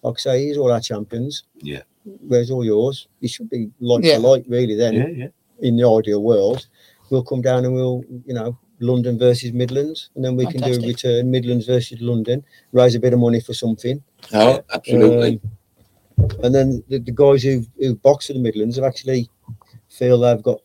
[0.03, 1.43] like I say, he's all our champions.
[1.61, 1.81] Yeah.
[2.03, 3.07] Where's all yours?
[3.21, 4.15] It should be like Yeah.
[4.15, 5.27] for like really then Yeah, yeah.
[5.59, 6.67] in the ideal world.
[7.09, 10.73] We'll come down and we'll, you know, London versus Midlands, and then we can do
[10.73, 14.01] a return Midlands versus London, raise a bit of money for something.
[14.33, 15.41] Oh, absolutely.
[16.17, 19.29] Um, and then the, the guys who who box for the Midlands have actually
[19.89, 20.61] feel they've got,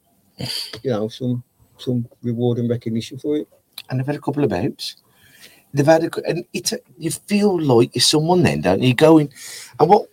[0.83, 1.43] you know, some
[1.79, 3.49] some reward and recognition for it.
[3.91, 4.97] And they've had a couple of bouts.
[5.75, 8.95] They've had a, cou- and it's a, you feel like you're someone then, don't you?
[8.95, 9.29] Go in,
[9.81, 10.09] and what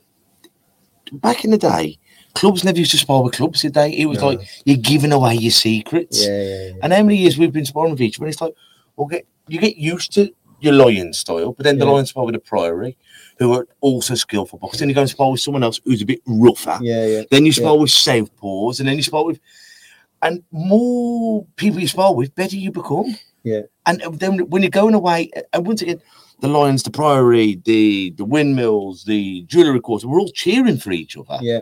[1.14, 1.98] back in the day,
[2.34, 3.92] clubs never used to spar with clubs, did they?
[3.96, 4.28] It was No.
[4.30, 6.26] like you're giving away your secrets.
[6.26, 6.74] Yeah, yeah, yeah.
[6.82, 8.28] And how many years we've been sparring with each other?
[8.28, 8.56] It's like,
[8.96, 11.92] well, get you get used to your lion style, but then the Yeah.
[11.92, 12.98] lion spar with a priory,
[13.38, 14.80] who are also skillful boxers.
[14.80, 16.80] Then you go and spar with someone else who's a bit rougher.
[16.82, 17.22] yeah, yeah.
[17.30, 19.40] Then you spar with southpaws, and then you spar with,
[20.24, 23.16] and more people you spar with, better you become.
[23.44, 23.62] Yeah.
[23.86, 26.02] And then when you're going away, and once again,
[26.42, 31.18] the Lions, the Priory, the the windmills, the Jewellery Quarter, we're all cheering for each
[31.18, 31.38] other.
[31.42, 31.60] Yeah.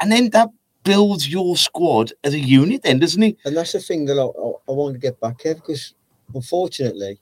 [0.00, 0.48] And then that
[0.84, 3.36] builds your squad as a unit, then, doesn't it?
[3.44, 5.94] And that's the thing that I, I, I want to get back here because
[6.34, 7.20] unfortunately,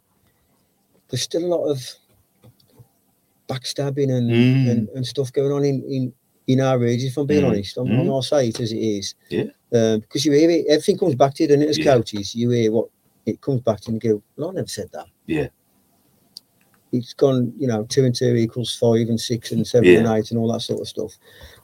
[1.08, 1.80] there's still a lot of
[3.48, 4.70] backstabbing and, Mm.
[4.70, 6.12] and, and stuff going on in, in,
[6.46, 7.48] in our region, if I'm being Mm.
[7.48, 7.76] honest.
[7.78, 8.08] I'm, Mm.
[8.08, 9.14] I'll say it as it is.
[9.30, 9.44] Yeah.
[9.72, 11.94] Um, because you hear it, everything comes back to you, doesn't it, as Yeah.
[11.94, 12.34] coaches?
[12.34, 12.88] You hear what
[13.28, 15.06] it comes back to you and you go, well, I never said that.
[15.26, 15.48] Yeah.
[16.90, 20.30] It's gone, you know, two and two equals five and six and seven and eight
[20.30, 21.12] and all that sort of stuff.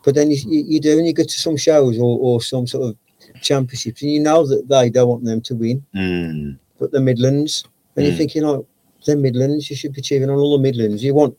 [0.04, 2.66] But then you, you, you do, and you go to some shows or, or some
[2.66, 2.96] sort of
[3.40, 6.58] championships, and you know that they don't want them to win, Mm.
[6.78, 7.64] but the Midlands,
[7.96, 8.18] and you're Mm.
[8.18, 8.60] thinking, like,
[9.06, 11.02] the Midlands, you should be cheering on all the Midlands.
[11.02, 11.36] You want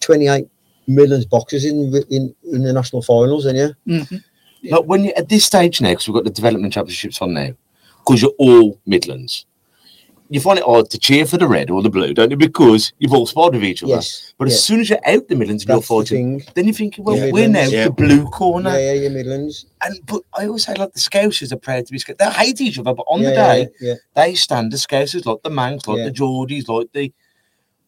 [0.00, 0.48] 28
[0.88, 4.24] Midlands boxers in in, in the national finals, and yeah, Mhm.
[4.70, 7.50] But when you're at this stage now, because we've got the development championships on now,
[8.04, 9.46] because you're all Midlands,
[10.30, 12.36] you find it hard to cheer for the red or the blue, don't you?
[12.36, 13.92] Because you've all sparred with each other.
[13.92, 14.54] yes, But yeah.
[14.54, 17.04] as soon as you're out the Midlands and you're that's the fighting, then you're thinking,
[17.04, 17.84] well, Yeah, we're now Yeah.
[17.84, 18.70] the blue corner.
[18.70, 19.66] Yeah, yeah, yeah, Midlands.
[19.82, 22.18] And but I always say, like the Scousers are proud to be Scousers.
[22.18, 25.42] They hate each other, but on yeah, the day, yeah, they stand as Scousers, like
[25.42, 26.04] the Manx, like Yeah.
[26.06, 27.12] the Geordies, like the.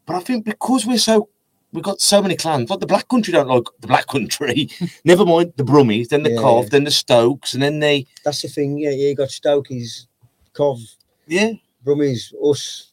[0.05, 1.29] But I think because we're so,
[1.73, 2.71] we've got so many clans.
[2.71, 4.69] Like the Black Country don't like the Black Country.
[5.05, 6.69] Never mind the Brummies, then the Yeah, Cov, yeah.
[6.71, 8.79] then the Stokes, and then they, that's the thing.
[8.79, 10.07] Yeah, yeah, you got Stokies,
[10.53, 10.81] Cov,
[11.27, 11.53] yeah.
[11.85, 12.93] Brummies, us.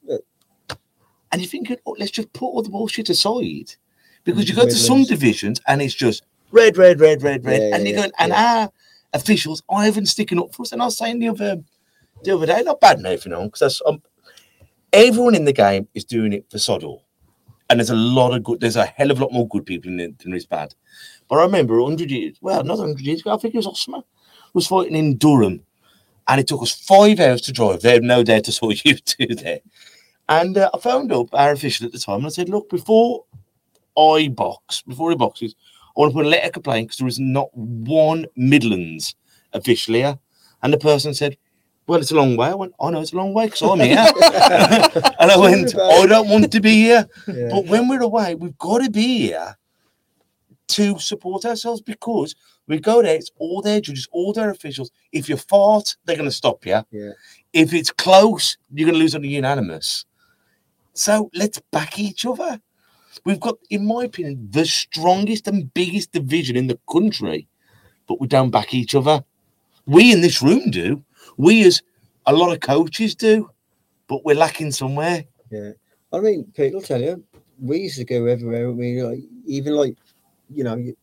[1.31, 3.73] And you're thinking, oh, let's just put all the bullshit aside.
[4.23, 7.61] Because you go to some divisions and it's just red, red, red, red, red.
[7.61, 8.71] Yeah, and you're going, and our
[9.13, 10.71] officials aren't even sticking up for us.
[10.71, 11.57] And I was saying the other
[12.23, 14.01] the other day, not bad you know, because um,
[14.93, 16.97] everyone in the game is doing it for Sodor.
[17.69, 19.89] And there's a lot of good, there's a hell of a lot more good people
[19.89, 20.75] in than there's bad.
[21.27, 24.03] But I remember 100 years, well, not 100 years ago, I think it was Osma,
[24.53, 25.63] was fighting in Durham.
[26.27, 27.99] And it took us five hours to drive there.
[27.99, 29.59] No doubt to saw you two there.
[30.29, 33.25] And uh, I phoned up our official at the time and I said, look, before
[33.97, 35.55] I box, before he boxes,
[35.95, 39.15] I want to put a letter complaint because there is not one Midlands
[39.53, 40.17] official here.
[40.61, 41.37] And the person said,
[41.87, 42.47] well, it's a long way.
[42.47, 43.97] I went, oh, I know it's a long way because I'm here.
[45.19, 47.07] and I went, I don't want to be here.
[47.27, 47.49] Yeah.
[47.51, 49.57] But when we're away, we've got to be here
[50.69, 52.35] to support ourselves because
[52.67, 54.91] we go there, it's all their judges, all their officials.
[55.11, 56.81] If you fart, they're going to stop you.
[56.91, 57.11] Yeah.
[57.51, 60.05] If it's close, you're going to lose on the unanimous.
[60.93, 62.61] So let's back each other.
[63.25, 67.47] We've got, in my opinion, the strongest and biggest division in the country,
[68.07, 69.23] but we don't back each other.
[69.85, 71.03] We in this room do.
[71.37, 71.81] We, as
[72.25, 73.49] a lot of coaches, do,
[74.07, 75.25] but we're lacking somewhere.
[75.49, 75.71] Yeah,
[76.11, 77.23] I mean, Pete, I'll tell you,
[77.59, 78.69] we used to go everywhere.
[78.69, 79.97] I mean, like, even like,
[80.49, 80.95] you know, you,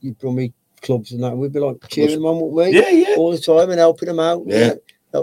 [0.00, 2.80] you me clubs and that, we'd be like cheering them on, wouldn't we?
[2.80, 3.16] Yeah, yeah.
[3.16, 4.42] All the time and helping them out.
[4.46, 4.74] Yeah.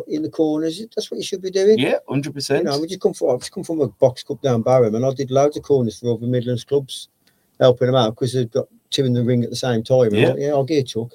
[0.08, 0.82] in the corners.
[0.96, 1.78] That's what you should be doing.
[1.78, 2.64] Yeah, hundred percent.
[2.64, 4.96] You know, we just come from I've just come from a box cup down Barham,
[4.96, 7.10] and I did loads of corners for other Midlands clubs,
[7.60, 10.14] helping them out because they've got two in the ring at the same time.
[10.14, 10.30] Yeah.
[10.30, 11.12] yeah, yeah, I'll get a chuck.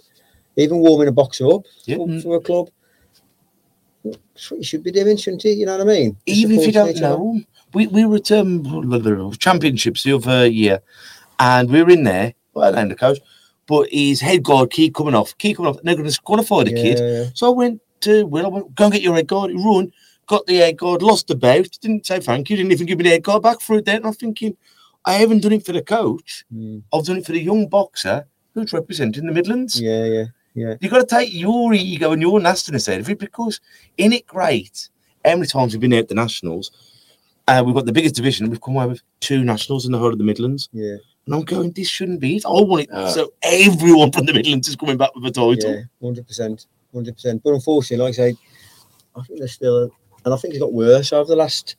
[0.56, 1.96] Even warming a boxer up Yeah.
[2.22, 2.70] for a club.
[4.50, 5.52] You should be doing, shouldn't you?
[5.52, 6.16] You know what I mean?
[6.26, 7.40] Even if you don't know,
[7.74, 10.80] we we were at um, championships the other year,
[11.38, 12.34] and we were in there.
[12.54, 13.18] Well, I don't the coach,
[13.66, 15.78] but his head guard keep coming off, keep coming off.
[15.78, 17.36] And they're going to qualify the kid.
[17.36, 18.46] So I went to Will.
[18.46, 19.50] I went, go and get your head guard.
[19.50, 19.92] He run,
[20.26, 21.68] got the head guard, lost the bout.
[21.80, 22.56] Didn't say thank you.
[22.56, 23.84] Didn't even give me the head guard back for it.
[23.84, 24.56] Then I'm thinking,
[25.04, 26.44] I haven't done it for the coach.
[26.54, 26.82] Mm.
[26.92, 29.80] I've done it for the young boxer who's representing the Midlands.
[29.80, 30.24] yeah, yeah,
[30.56, 30.74] yeah.
[30.80, 33.60] You've got to take your ego and your nastiness out of it because
[33.98, 34.88] in it great.
[35.24, 36.70] How many times we've been out at the nationals?
[37.46, 38.50] Uh, we've got the biggest division.
[38.50, 40.68] We've come away with two nationals in the whole of the Midlands.
[40.72, 42.44] Yeah, And I'm going, this shouldn't be it.
[42.46, 43.08] I want it Ah.
[43.10, 45.56] so everyone from the Midlands is coming back with a title.
[45.74, 47.42] yeah, hundred percent, hundred percent.
[47.44, 48.36] But unfortunately, like I say,
[49.14, 49.90] I think there's still,
[50.24, 51.76] and I think it's got worse over the last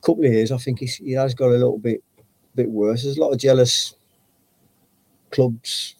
[0.00, 0.50] couple of years.
[0.52, 2.02] I think it's, it has got a little bit,
[2.54, 3.02] bit worse.
[3.02, 3.94] There's a lot of jealous
[5.30, 5.96] clubs.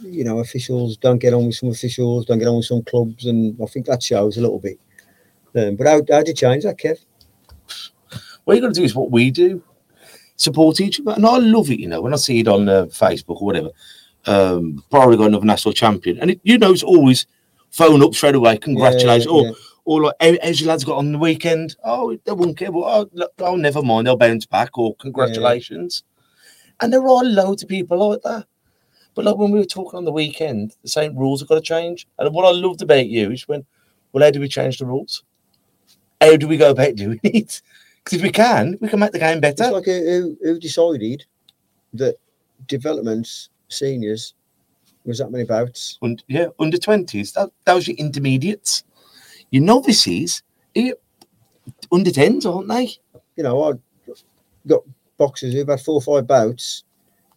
[0.00, 3.26] You know, officials don't get on with some officials, don't get on with some clubs,
[3.26, 4.78] and I think that shows a little bit.
[5.56, 6.98] Um, but how how do you change that, Kev?
[8.44, 9.62] What you got to do is what we do
[10.38, 11.12] support each other.
[11.12, 13.70] And I love it, you know, when I see it on uh, Facebook or whatever.
[14.26, 16.18] Um, probably got another national champion.
[16.18, 17.26] And it, you know, it's always
[17.70, 19.26] phone up straight away, congratulations.
[19.26, 19.52] Yeah, or, yeah.
[19.84, 21.76] or like, "How- how's your lads got on the weekend?
[21.84, 22.72] Oh, they won't care.
[22.72, 24.78] Well, oh, oh, never mind, they'll bounce back.
[24.78, 26.04] Or congratulations.
[26.80, 28.46] And there are loads of people like that.
[29.18, 31.60] But like when we were talking on the weekend, the same rules have got to
[31.60, 32.06] change.
[32.20, 33.66] And what I loved about you is when,
[34.12, 35.24] well, how do we change the rules?
[36.20, 37.60] How do we go about doing it?
[38.04, 39.72] Because if we can, we can make the game It's better.
[39.72, 41.24] like who, who- who decided
[41.94, 42.14] that
[42.68, 44.34] developments, seniors,
[45.04, 45.98] was that many bouts?
[46.00, 48.84] Und, yeah, under 20s, that, that was your intermediates.
[49.50, 50.44] Your novices,
[50.76, 50.92] eh,
[51.90, 52.96] under 10s, aren't they?
[53.34, 53.80] you know, I've
[54.68, 54.82] got
[55.16, 56.84] boxers who've had four or five bouts.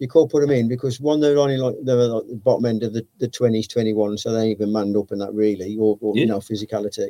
[0.02, 2.82] You can't put them in because one, they're only like they're like the bottom end
[2.82, 5.96] of the, the 20s, 21, so they ain't even manned up in that really, or,
[6.00, 6.22] or Yeah.
[6.22, 7.08] you know, physicality.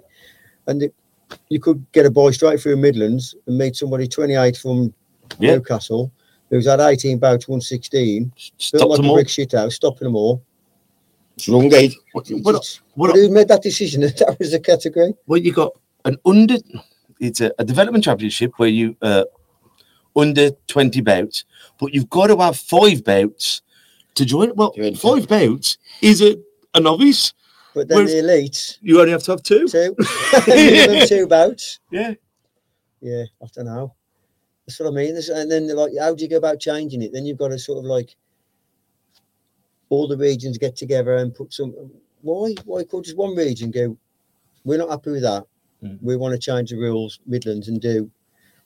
[0.66, 0.94] And it,
[1.48, 4.92] you could get a boy straight through Midlands and meet somebody 28 from
[5.38, 5.52] Yeah.
[5.54, 6.12] Newcastle
[6.50, 9.14] who's had 18 bouts, 116, built Stop like a all.
[9.14, 10.42] brick shit house, stopping them all.
[11.38, 11.70] It's wrong.
[11.70, 14.02] What, It's- what, it's- what, but who made that decision?
[14.02, 15.14] that that was the category.
[15.26, 15.72] well, you got
[16.04, 16.56] an under,
[17.20, 19.24] it's a, a development championship where you, uh,
[20.16, 21.44] under 20 bouts,
[21.78, 23.62] but you've got to have five bouts
[24.14, 24.54] to join.
[24.54, 26.36] Well, five bouts is a,
[26.74, 27.32] a novice.
[27.74, 29.66] But then the elite, You only have to have two.
[29.66, 29.96] two,
[31.08, 31.78] two bouts.
[31.90, 32.14] Yeah.
[33.00, 33.94] Yeah, I don't know.
[34.66, 35.16] That's what I mean.
[35.16, 37.12] And then like, how do you go about changing it?
[37.12, 38.14] Then you've got to sort of like
[39.88, 41.74] all the regions get together and put some.
[42.20, 42.54] Why?
[42.64, 43.96] Why could just one region go?
[44.64, 45.44] We're not happy with that.
[45.82, 45.98] Mm.
[46.00, 48.08] We want to change the rules, Midlands, and do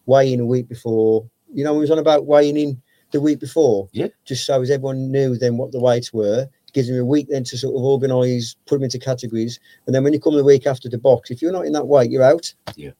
[0.04, 1.28] weigh in a week before.
[1.56, 3.88] You know, we was on about weighing in the week before.
[3.92, 4.08] Yeah.
[4.26, 6.48] Just so as everyone knew then what the weights were.
[6.74, 10.04] Gives them a week then to sort of organise, put them into categories, and then
[10.04, 12.22] when you come the week after the box, if you're not in that weight, you're
[12.22, 12.52] out.
[12.74, 12.90] Yeah.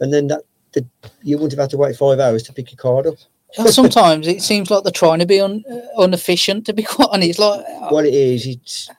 [0.00, 0.84] And then that the,
[1.22, 3.14] you wouldn't have had to wait five hours to pick your card up.
[3.56, 7.08] And sometimes it seems like they're trying to be un, uh, inefficient, to be quite
[7.12, 7.38] honest.
[7.38, 8.90] Like, uh, What it is, it's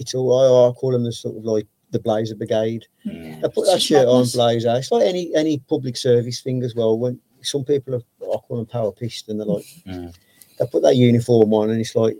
[0.00, 2.86] it's all I, I call them the sort of like the Blazer Brigade.
[3.06, 3.44] Mm.
[3.44, 4.26] I put that just shirt on.
[4.34, 4.74] Blazer.
[4.76, 6.98] It's like any any public service thing as well.
[6.98, 10.14] When some people are, I call them power pissed, and they're like, Mm.
[10.58, 12.16] they put that uniform on, and it's like,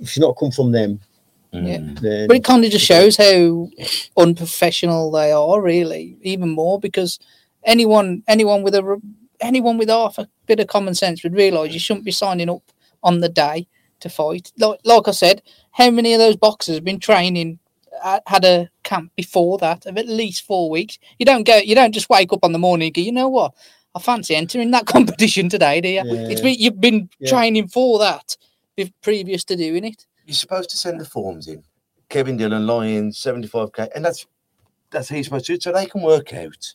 [0.00, 1.00] if it's not come from them,
[1.52, 1.78] Yeah.
[1.78, 2.00] Mm.
[2.00, 3.68] then but it kind of just shows how
[4.16, 7.18] unprofessional they are, really, even more because
[7.64, 9.00] anyone, anyone with a,
[9.40, 12.62] anyone with half a bit of common sense would realise you shouldn't be signing up
[13.02, 13.66] on the day
[14.00, 14.52] to fight.
[14.58, 15.42] Like, like I said,
[15.72, 17.58] how many of those boxers have been training?
[18.02, 20.98] uh, Had a camp before that of at least four weeks.
[21.18, 21.56] You don't go.
[21.56, 23.00] You don't just wake up on the morning and go.
[23.02, 23.54] You know what?
[23.98, 26.02] I fancy entering that competition today, do you?
[26.04, 26.44] It's Yeah.
[26.44, 27.30] been, you've been Yeah.
[27.30, 28.36] training for that
[28.76, 30.06] be- previous to doing it.
[30.26, 31.62] You're supposed to send the forms in.
[32.08, 34.26] Kevin Dillon, Lions, 75k, and that's
[34.90, 35.62] that's how you're supposed to do it.
[35.62, 36.74] So they can work out.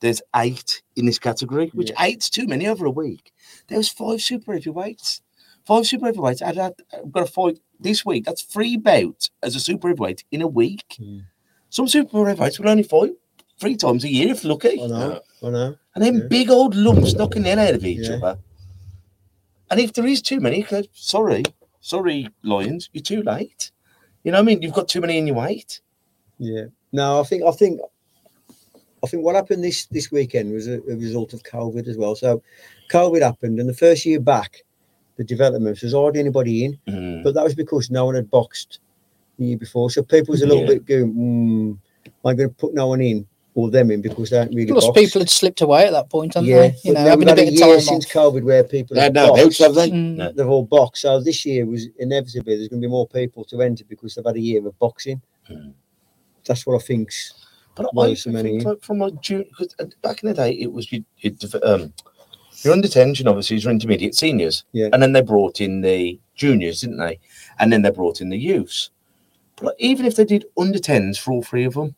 [0.00, 2.04] There's eight in this category, which Yeah.
[2.04, 3.32] eight's too many over a week.
[3.66, 5.22] There was five super heavyweights.
[5.66, 6.40] Five super heavyweights.
[6.40, 8.24] I'd, had, I've got a fight this week.
[8.24, 10.96] That's three bouts as a super heavyweight in a week.
[11.00, 11.24] Mm.
[11.68, 13.10] Some super heavyweights will only fight
[13.58, 14.80] three times a year if lucky.
[14.80, 15.76] I know, I know.
[15.98, 16.28] And then Yeah.
[16.28, 18.14] big old lumps knocking the hell out of each Yeah.
[18.16, 18.38] other.
[19.68, 21.42] And if there is too many, sorry,
[21.80, 23.72] sorry, Lions, you're too late.
[24.22, 24.62] You know what I mean?
[24.62, 25.80] You've got too many in your weight.
[26.38, 26.66] Yeah.
[26.92, 27.80] No, I think I think
[29.02, 32.14] I think what happened this this weekend was a, a result of COVID as well.
[32.14, 32.42] So
[32.92, 34.62] COVID happened, and the first year back,
[35.16, 37.24] the developments was hardly anybody in, Mm.
[37.24, 38.78] but that was because no one had boxed
[39.36, 39.90] the year before.
[39.90, 40.68] So people was a little Yeah.
[40.74, 41.78] bit going, mm,
[42.24, 43.26] I'm going to put no one in
[43.58, 45.00] or them in because they aren't really Plus, boxed.
[45.00, 46.76] people had slipped away at that point, hadn't yeah, they?
[46.84, 48.12] You but know, now having we've a bit a of year time since off.
[48.12, 49.58] COVID where people They have had no boxed.
[49.58, 49.90] have they?
[49.90, 50.14] Mm.
[50.16, 50.32] No.
[50.32, 51.02] They've all boxed.
[51.02, 54.24] So this year was inevitably there's going to be more people to enter because they've
[54.24, 55.20] had a year of boxing.
[55.50, 55.72] Mm.
[56.46, 57.34] That's what I think's
[57.74, 60.72] But I so many- think like from a junior, because back in the day, it
[60.72, 61.92] was you, you, um,
[62.62, 64.62] your under 10s, and obviously your intermediate seniors.
[64.72, 64.88] Yeah.
[64.92, 67.18] And then they brought in the juniors, didn't they?
[67.58, 68.90] And then they brought in the youths.
[69.56, 71.96] But like, even if they did under 10s for all three of them,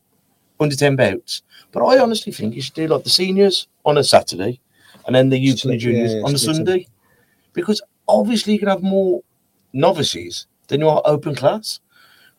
[0.61, 1.41] under 10 bouts.
[1.71, 4.59] But I honestly think you should do like the seniors on a Saturday
[5.05, 6.37] and then the youths and the juniors yeah, on a.
[6.37, 6.87] Sunday.
[7.53, 9.21] Because obviously you can have more
[9.73, 11.79] novices than you are open class.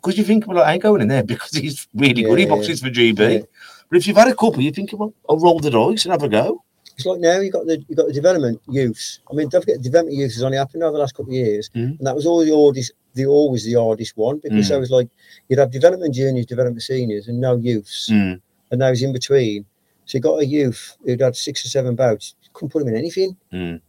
[0.01, 2.39] Because you think, well, I ain't going in there because he's really good.
[2.39, 2.55] He Yeah, yeah.
[2.57, 3.19] boxes for GB.
[3.19, 3.41] Yeah.
[3.89, 6.23] But if you've had a couple, you think, well, I'll roll the dice and have
[6.23, 6.62] a go.
[6.97, 9.21] It's like now you got the you got the development youths.
[9.31, 11.71] I mean, don't forget development youths has only happened over the last couple of years,
[11.75, 11.99] Mhm.
[11.99, 14.69] and that was all the hardest, the always the hardest one because Mm.
[14.69, 15.09] there was like
[15.49, 18.41] you'd have development juniors, development seniors, and no youths, and
[18.73, 19.65] now he's in between.
[20.05, 22.35] So you got a youth who'd had six or seven bouts.
[22.43, 23.37] You couldn't put him in anything.
[23.53, 23.81] Mm.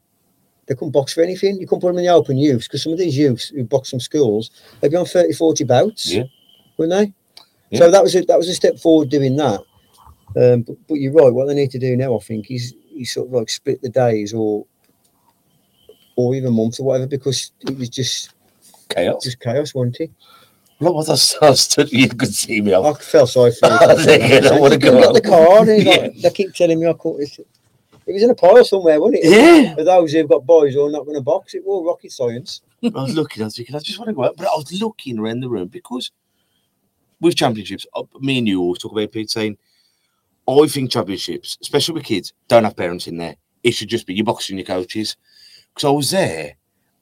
[0.68, 1.60] They couldn't box for anything.
[1.60, 3.89] You couldn't put them in the open youths because some of these youths who box
[3.92, 6.24] some schools, they'd be on 30, 40 bouts, Yeah.
[6.78, 7.13] wouldn't they?
[7.72, 7.80] Yeah.
[7.80, 9.60] So that was a, that was a step forward doing that.
[10.36, 11.34] Um, but, but you're right.
[11.34, 13.89] What they need to do now, I think, is is sort of like split the
[13.89, 14.65] days or
[16.15, 18.34] or even months or whatever because it was just
[18.89, 19.23] Chaos.
[19.23, 20.12] just chaos, wasn't it?
[20.79, 22.73] Look what I I stood, you could see me.
[22.75, 23.73] I felt sorry for you.
[23.73, 25.65] I don't wanna go on.
[25.65, 25.91] the he's Yeah.
[25.97, 27.21] like, they keep telling me I couldn't.
[27.21, 29.32] It's, it was in a pile somewhere, wasn't it?
[29.32, 29.75] Yeah.
[29.75, 32.62] For those who've got boys who are not going to box, it was rocket science.
[32.84, 34.36] I was looking, I was thinking, I just want to go out.
[34.36, 36.12] But I was looking around the room because
[37.21, 39.58] with championships, uh, me and you always talk about Pete saying,
[40.47, 43.36] I think championships, especially with kids, don't have parents in there.
[43.63, 45.15] It should just be your boxing, your coaches.
[45.73, 46.56] Because I was there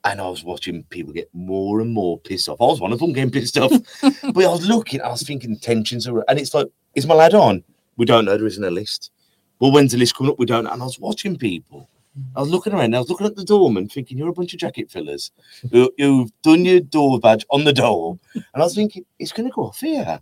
[0.03, 2.61] and I was watching people get more and more pissed off.
[2.61, 3.71] I was one of them getting pissed off.
[4.01, 7.33] but I was looking, I was thinking tensions are, and it's like, is my lad
[7.33, 7.63] on?
[7.97, 9.11] We don't know, there isn't a list.
[9.59, 10.39] Well, when's the list coming up?
[10.39, 10.71] We don't know.
[10.71, 11.89] And I was watching people.
[12.35, 14.59] I was looking around, I was looking at the doorman, thinking, you're a bunch of
[14.59, 15.31] jacket fillers
[15.71, 18.19] who, who've done your door badge on the door.
[18.33, 20.19] And I was thinking, it's going to go off here.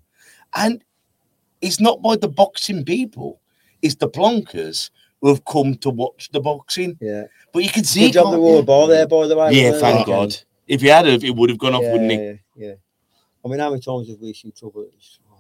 [0.56, 0.84] And
[1.62, 3.40] it's not by the boxing people,
[3.82, 4.90] it's the plonkers
[5.22, 6.98] who have come to watch the boxing.
[7.02, 7.24] Yeah.
[7.54, 8.14] But you can see Good it.
[8.14, 8.64] job the can't wall you?
[8.64, 9.52] bar there, by the way.
[9.54, 10.06] Yeah, thank it?
[10.08, 10.36] God.
[10.68, 12.40] If you had it, it would have gone off, yeah, wouldn't it?
[12.56, 12.74] Yeah, yeah.
[13.44, 14.82] I mean, how many times have we seen trouble?
[14.84, 15.36] at this- oh,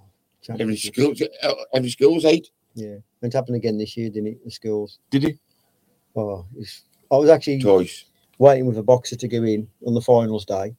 [0.53, 0.97] Every championships?
[0.97, 2.49] school, every school's eight.
[2.75, 2.95] Yeah.
[3.21, 4.43] It happened again this year, didn't it?
[4.45, 4.99] The schools.
[5.09, 5.37] Did he?
[6.15, 8.05] Oh, it's, I was actually Twice.
[8.37, 10.75] waiting with a boxer to go in on the finals day,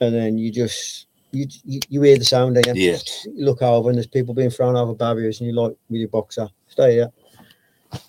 [0.00, 2.72] and then you just you you, you hear the sound, you?
[2.74, 2.96] Yeah.
[3.24, 6.08] You look over and there's people being thrown over barriers, and you're like, with your
[6.08, 7.10] boxer, stay here.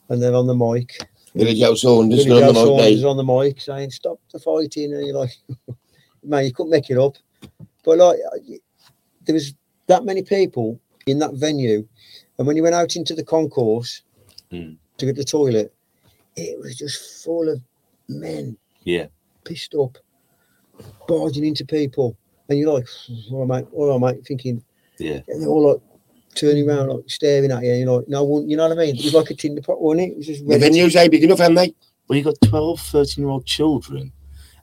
[0.10, 0.98] And then on the mic,
[1.36, 4.94] Billy Joe Saunders Billy on Joe the Saunders on the mic saying, "Stop the fighting,"
[4.94, 5.32] and you're like,
[6.24, 7.16] "Man, you couldn't make it up."
[7.84, 8.18] But like,
[9.26, 9.54] there was
[9.88, 11.88] that many people in that venue,
[12.38, 14.02] and when you went out into the concourse
[14.52, 14.74] Hmm.
[14.98, 15.72] to get the toilet,
[16.36, 17.62] it was just full of
[18.08, 18.58] men.
[18.84, 19.08] Yeah.
[19.46, 19.98] pissed up,
[21.08, 22.18] barging into people,
[22.50, 22.88] and you're like,
[23.32, 24.64] "All right, mate, all right, mate," thinking,
[24.98, 25.22] Yeah.
[25.28, 25.82] and they're all like
[26.36, 28.86] turning around, like staring at you, and you're like, "No one," you know what I
[28.86, 28.96] mean?
[28.98, 30.12] It was like a tinder pot, wasn't it?
[30.12, 31.74] it was the venues ain't big enough, haven't they?
[32.08, 34.12] Well, you got 12, 13 year old children.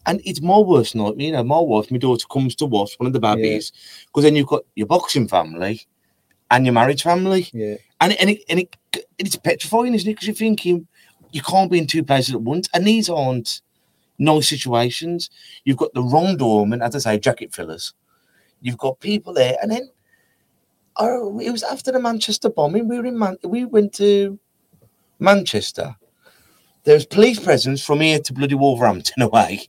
[0.08, 1.26] And it's my worst nightmare.
[1.26, 3.72] You know, my wife, my daughter comes to watch one of the babies
[4.06, 5.82] because then you've got your boxing family
[6.52, 7.48] and your marriage family.
[7.52, 8.76] Yeah, And, and, it, and it,
[9.18, 10.14] it's petrifying, isn't it?
[10.14, 10.86] Because you're thinking
[11.32, 12.68] you can't be in two places at once.
[12.72, 13.60] And these aren't
[14.18, 15.30] nice situations.
[15.64, 17.94] You've got the wrong doorman, as I say, jacket fillers.
[18.60, 19.56] You've got people there.
[19.62, 19.90] And then
[20.98, 22.88] oh, it was after the Manchester bombing.
[22.88, 24.38] We were in Man- we went to
[25.18, 25.96] Manchester.
[26.84, 29.68] There was police presence from here to bloody Wolverhampton away.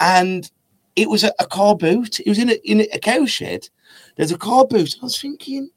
[0.00, 0.50] And
[0.96, 2.20] it was a, a car boot.
[2.20, 3.68] It was in a, in a cow shed.
[4.16, 4.96] There's a car boot.
[5.00, 5.70] I was thinking,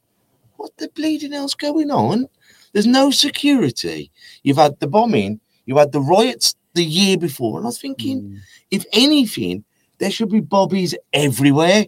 [0.58, 2.28] what the bleeding hell's going on?
[2.74, 4.12] There's no security.
[4.44, 7.58] You've had the bombing, you had the riots the year before.
[7.58, 8.38] And I was thinking, Mm.
[8.72, 9.64] if anything,
[10.00, 11.86] there should be bobbies everywhere.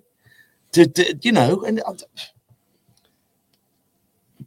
[0.74, 1.82] To, to you know, and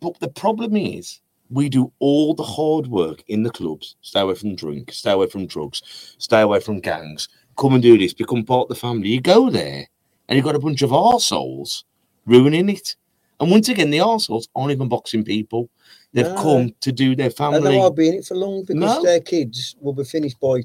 [0.01, 3.97] but the problem is we do all the hard work in the clubs.
[4.03, 5.83] Stay away from drink, stay away from drugs,
[6.19, 7.29] stay away from gangs.
[7.57, 9.11] Come and do this, become part of the family.
[9.11, 9.87] You go there
[10.29, 11.85] and you've got a bunch of arseholes
[12.27, 12.97] ruining it.
[13.43, 15.69] And once again, the arseholes aren't even boxing people.
[16.13, 16.35] They've No.
[16.37, 17.61] come to do their and family.
[17.73, 19.03] they won't be in it for long because No.
[19.03, 20.61] their kids will be finished by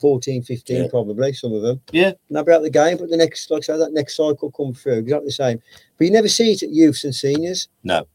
[0.00, 0.88] 14, 15, Yeah.
[0.88, 1.80] probably some of them.
[1.90, 2.08] Yeah.
[2.08, 2.98] and they'll be out the game.
[2.98, 5.60] But the next, like I say, that next cycle come through exactly the same.
[5.98, 7.66] But you never see it at youths and seniors.
[7.82, 8.06] No.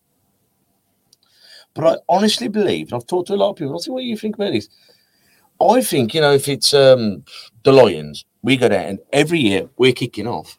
[1.73, 4.03] But I honestly believe, and I've talked to a lot of people, I'll see what
[4.05, 4.69] you think about this.
[5.61, 7.25] I think, you know, if it's um
[7.63, 10.57] the Lions, we go down and every year we're kicking off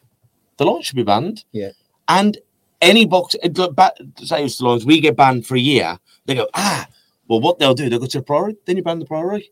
[0.57, 1.43] The Lions should be banned.
[1.51, 1.71] Yeah.
[2.07, 2.37] And
[2.81, 3.73] any box, go
[4.17, 5.97] say lines, we get banned for a year.
[6.25, 6.87] They go, ah,
[7.27, 9.51] well, what they'll do, they'll go to the Priory, then you ban the Priory.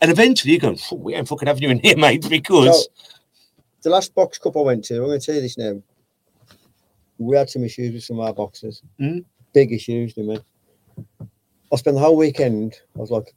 [0.00, 2.84] And eventually you go, "Phew, we ain't fucking having you in here, mate, because.
[2.84, 2.90] So,
[3.82, 5.82] the last box cup I went to, I'm going to tell you this now.
[7.18, 8.82] We had some issues with some of our boxers.
[9.00, 9.24] Mm.
[9.52, 11.26] Big issues, didn't we?
[11.72, 13.34] I spent the whole weekend, I was like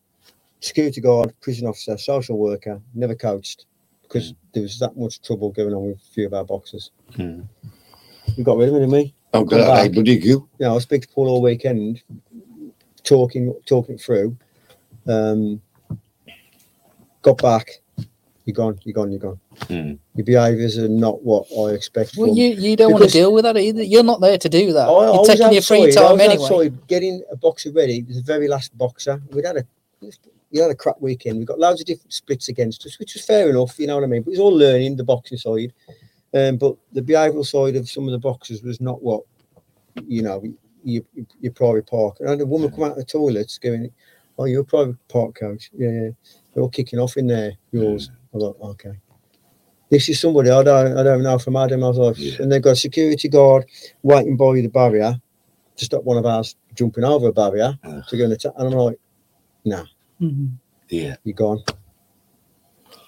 [0.59, 3.65] security guard, prison officer, social worker, never coached
[4.03, 6.91] because there was that much trouble going on with a few of our boxers.
[7.13, 7.47] Mm.
[8.37, 9.13] We got rid of them, didn't we?
[9.33, 9.93] I'm Come glad I back.
[9.93, 10.47] bloody you.
[10.59, 12.01] you know, I speak to Paul all weekend,
[13.03, 14.35] talking talking it through.
[15.07, 15.61] Um,
[17.21, 17.81] got back,
[18.45, 19.39] you're gone, you're gone, you're gone.
[19.61, 19.97] Mm.
[20.15, 22.17] Your behaviours are not what I expect.
[22.17, 23.83] Well, from you, you don't want to deal with that either.
[23.83, 24.87] You're not there to do that.
[24.87, 26.43] I, I You're was taking your free outside, I time was anyway.
[26.43, 27.99] outside getting a boxer ready.
[27.99, 29.21] It was the very last boxer.
[29.31, 29.65] We'd had a
[30.51, 31.39] we had a crap weekend.
[31.39, 34.03] We got loads of different splits against us, which was fair enough, you know what
[34.03, 34.23] I mean.
[34.23, 35.71] But it was all learning the boxing side.
[36.33, 39.23] Um, but the behavioural side of some of the boxers was not what
[40.07, 40.41] you know
[40.83, 42.17] you you, you Priory Park.
[42.19, 43.91] And I had a woman come out of the toilets going,
[44.39, 45.69] "Oh, you're a Priory Park coach?
[45.77, 46.09] Yeah, yeah.
[46.53, 47.53] They're all kicking off in there.
[47.71, 48.97] Yours." I was like, "Okay."
[49.89, 51.83] This is somebody I don't I don't know from Adam.
[51.83, 52.41] I was like, Yeah.
[52.41, 53.65] and they've got a security guard
[54.03, 55.19] waiting by the barrier
[55.75, 58.03] to stop one of ours jumping over a barrier Ugh.
[58.07, 58.53] to go and attack.
[58.57, 58.99] And I'm like,
[60.21, 60.51] Mhm.
[60.89, 61.15] Yeah.
[61.25, 61.61] you're gone.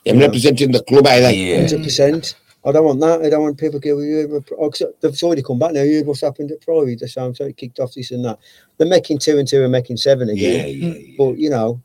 [0.05, 1.32] I'm representing the club either.
[1.32, 1.59] Yeah.
[1.59, 2.36] Hundred percent.
[2.66, 3.22] I don't want that.
[3.22, 4.07] I don't want people going.
[4.07, 5.82] You oh, 'cause they've already come back now.
[5.84, 6.95] You what's happened at Priory?
[6.95, 8.39] The sound so it kicked off this and that.
[8.78, 10.68] They're making two and two and making seven again.
[10.68, 11.07] yeah, mm.
[11.09, 11.16] yeah.
[11.18, 11.82] But you know,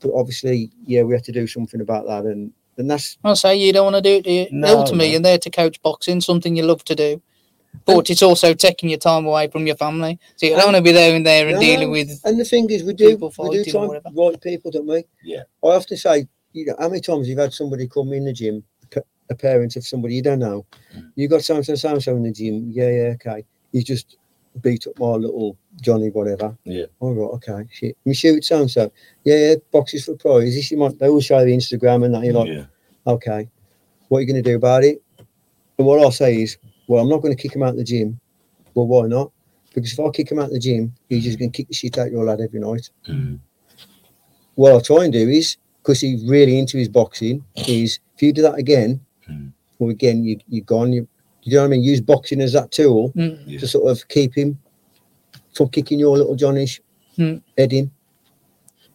[0.00, 2.24] but obviously, yeah, we have to do something about that.
[2.24, 4.24] And and that's I'll say you don't want to do it.
[4.24, 4.46] Do you?
[4.52, 5.12] No, Ultimately, no.
[5.12, 7.20] you're there to coach boxing, something you love to do.
[7.86, 10.18] But it's also taking your time away from your family.
[10.36, 12.08] So you don't want to be there and there and No, dealing with.
[12.24, 14.08] and the thing is, we do we do fighting try and whatever.
[14.14, 15.04] right people, don't we?
[15.22, 15.42] Yeah.
[15.62, 18.62] I often say, you know, how many times you've had somebody come in the gym,
[18.62, 18.66] p-
[19.30, 20.66] a parent of somebody you don't know,
[20.96, 21.10] Mm.
[21.16, 22.70] you got so and so, so and so in the gym.
[22.70, 23.44] Yeah, yeah, okay.
[23.72, 24.16] You just
[24.60, 26.56] beat up my little Johnny, whatever.
[26.64, 26.86] Yeah.
[27.00, 27.96] All right, okay, shit.
[28.04, 28.92] Me shoot so and so.
[29.24, 30.54] Yeah, yeah, boxes for prize.
[30.54, 30.98] This you might.
[30.98, 32.24] They all show the Instagram and that.
[32.24, 32.66] You're like, yeah.
[33.06, 33.48] okay,
[34.08, 35.02] what are you going to do about it?
[35.78, 36.56] And what I'll say is,
[36.86, 38.20] well, I'm not going to kick him out of the gym.
[38.74, 39.32] Well, why not?
[39.74, 41.74] Because if I kick him out of the gym, he's just going to kick the
[41.74, 42.90] shit out of your lad every night.
[43.08, 43.40] Mm.
[44.54, 48.32] What I'll try and do is, because he's really into his boxing, is if you
[48.32, 49.00] do that again.
[49.78, 50.92] Well, again, you, you're gone.
[50.92, 51.06] You,
[51.42, 51.82] you know what I mean?
[51.82, 53.42] Use boxing as that tool Mm.
[53.46, 53.58] Yeah.
[53.60, 54.58] to sort of keep him
[55.54, 56.80] from kicking your little Johnny's
[57.16, 57.36] Hmm.
[57.56, 57.90] head in.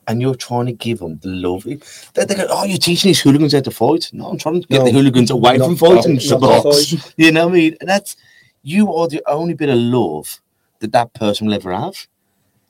[0.08, 1.64] And you're trying to give them the love.
[1.64, 4.10] They, they go, oh, you're teaching these hooligans how to fight.
[4.12, 6.38] No, I'm trying to get No, the hooligans away not- from fighting not to to
[6.40, 6.92] box.
[6.92, 7.14] fight.
[7.18, 7.78] You know what I mean?
[7.80, 8.16] And that's
[8.64, 10.42] you are the only bit of love
[10.80, 12.08] that that person will ever have.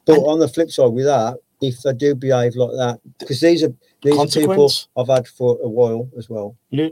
[0.06, 3.40] But And- on the flip side, with that, if they do behave like that, because
[3.42, 6.56] these are these are people I've had for a while as well.
[6.70, 6.90] Yeah.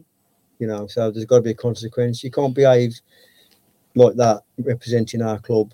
[0.60, 2.24] You know, so there's got to be a consequence.
[2.24, 3.00] You can't behave
[3.96, 5.72] like that representing our club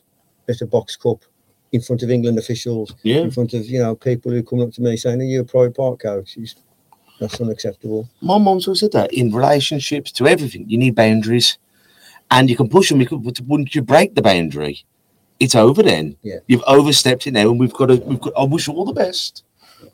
[0.50, 1.24] at a box cup
[1.72, 3.22] in front of England officials, Yeah.
[3.22, 5.44] in front of you know people who come up to me saying, "Are you a
[5.44, 6.56] Priory Park coach?" It's,
[7.20, 8.10] that's unacceptable.
[8.22, 11.58] My mom's always said that in relationships to everything, you need boundaries,
[12.30, 13.00] and you can push them.
[13.00, 14.84] You can, but once you break the boundary,
[15.40, 15.82] it's over.
[15.82, 16.40] Then Yeah.
[16.48, 17.96] you've overstepped it now, and we've got to.
[17.96, 18.34] We've got.
[18.38, 19.44] I wish you all the best,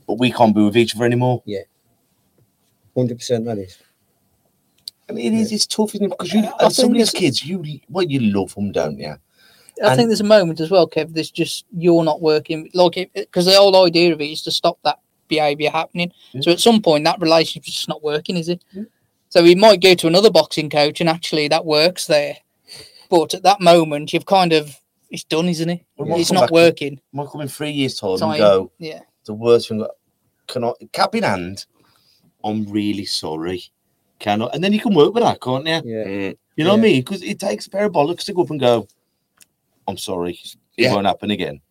[0.07, 1.43] but we can't be with each other anymore.
[1.45, 1.61] Yeah,
[2.95, 3.77] Hundred percent, that is.
[5.09, 5.51] And it is.
[5.51, 6.09] It's tough, isn't it?
[6.09, 9.15] Because you, I some of these kids, you well, you love them, don't you?
[9.83, 11.13] I And- think there's a moment as well, Kev.
[11.13, 14.77] There's just you're not working like because the whole idea of it is to stop
[14.83, 16.11] that behaviour happening.
[16.31, 16.41] Yeah.
[16.41, 18.63] So at some point, that relationship's just not working, is it?
[18.71, 18.83] Yeah.
[19.29, 22.37] So we might go to another boxing coach, and actually that works there.
[23.09, 24.75] But at that moment, you've kind of
[25.09, 25.81] it's done, isn't it?
[25.97, 26.99] We might It's not back to- working.
[27.13, 28.71] Might come in three years' time and go.
[28.77, 28.99] Yeah.
[29.25, 29.83] The worst thing.
[30.47, 31.65] Can I cap in hand?
[32.43, 33.63] I'm really sorry.
[34.19, 34.45] Can I?
[34.47, 35.73] And then you can work with that, can't you?
[35.85, 36.05] Yeah.
[36.05, 36.37] Mm.
[36.55, 37.01] You know what I mean?
[37.01, 38.87] Because it takes a pair of bollocks to go up and go.
[39.87, 40.33] I'm sorry.
[40.33, 40.93] It Yeah.
[40.93, 41.61] won't happen again.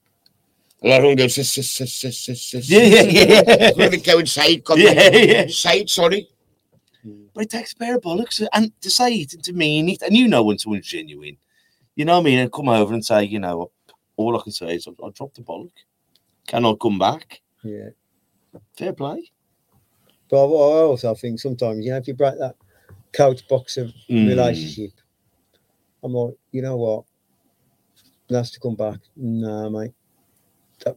[0.82, 2.70] A lot of them go, sis, sis, sis, sis, sis, sis.
[2.70, 3.70] Yeah, yeah, yeah.
[3.76, 4.64] Let me go and say it.
[4.64, 5.46] God, Yeah, yeah.
[5.48, 6.28] Say it, sorry.
[7.34, 10.02] But it takes a pair of bollocks and to say it and to mean it,
[10.02, 11.36] and you know when someone's genuine.
[11.96, 12.38] You know what I mean?
[12.38, 13.70] And come over and say, you know,
[14.16, 15.72] all I can say is I, I dropped the bollock.
[16.46, 17.40] Can I come back?
[17.62, 17.90] Yeah.
[18.76, 19.30] Fair play.
[20.30, 22.56] But I I also think sometimes, you know, if you break that
[23.12, 24.28] coach boxer Mm.
[24.28, 24.90] relationship,
[26.02, 27.04] I'm like, you know what?
[28.28, 28.98] That's to come back.
[29.16, 29.92] Nah, mate.
[30.84, 30.96] That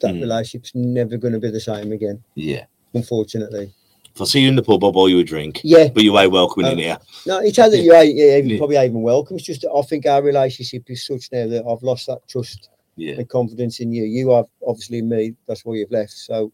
[0.00, 0.20] that Mm.
[0.22, 2.22] relationship's never going to be the same again.
[2.34, 2.64] Yeah.
[2.94, 3.72] Unfortunately.
[4.14, 5.60] If I see you in the pub, I'll buy you a drink.
[5.64, 5.88] Yeah.
[5.88, 6.98] But you ain't welcome in Um, here.
[7.26, 8.58] No, it's either you ain't yeah, Yeah.
[8.58, 9.36] probably even welcome.
[9.36, 12.68] It's just that I think our relationship is such now that I've lost that trust
[12.96, 13.14] Yeah.
[13.14, 14.04] and confidence in you.
[14.04, 15.34] You have obviously in me.
[15.46, 16.12] That's why you've left.
[16.12, 16.52] So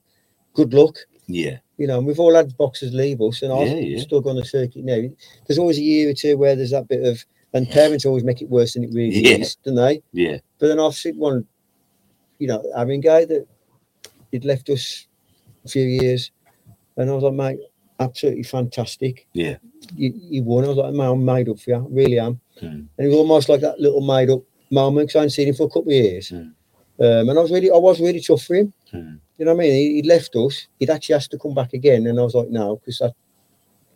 [0.54, 0.96] good luck.
[1.26, 1.58] Yeah.
[1.78, 4.00] You know, and we've all had boxers leave us, and I've Yeah, yeah.
[4.02, 5.00] still gone the circuit now.
[5.46, 7.24] There's always a year or two where there's that bit of
[7.54, 9.38] And parents always make it worse than it really Yeah.
[9.38, 10.02] is, don't they?
[10.12, 10.36] Yeah.
[10.58, 11.46] But then I've seen one,
[12.38, 13.46] you know, having guy that
[14.30, 15.06] he'd left us
[15.64, 16.30] a few years,
[16.98, 17.58] and I was like, mate,
[18.00, 19.26] absolutely fantastic.
[19.32, 19.56] Yeah.
[19.96, 20.64] You, you won.
[20.64, 22.38] I was like, mate, I'm made up for you, I really am.
[22.60, 22.68] Mm.
[22.70, 25.54] And it was almost like that little made up moment because I hadn't seen him
[25.54, 26.30] for a couple of years.
[26.30, 26.52] Mm.
[27.00, 28.72] Um, and I was really, I was really tough for him.
[28.92, 29.20] Mm.
[29.38, 29.72] You know what I mean?
[29.72, 30.66] He, he'd left us.
[30.80, 33.14] He'd actually asked to come back again, and I was like, no, because that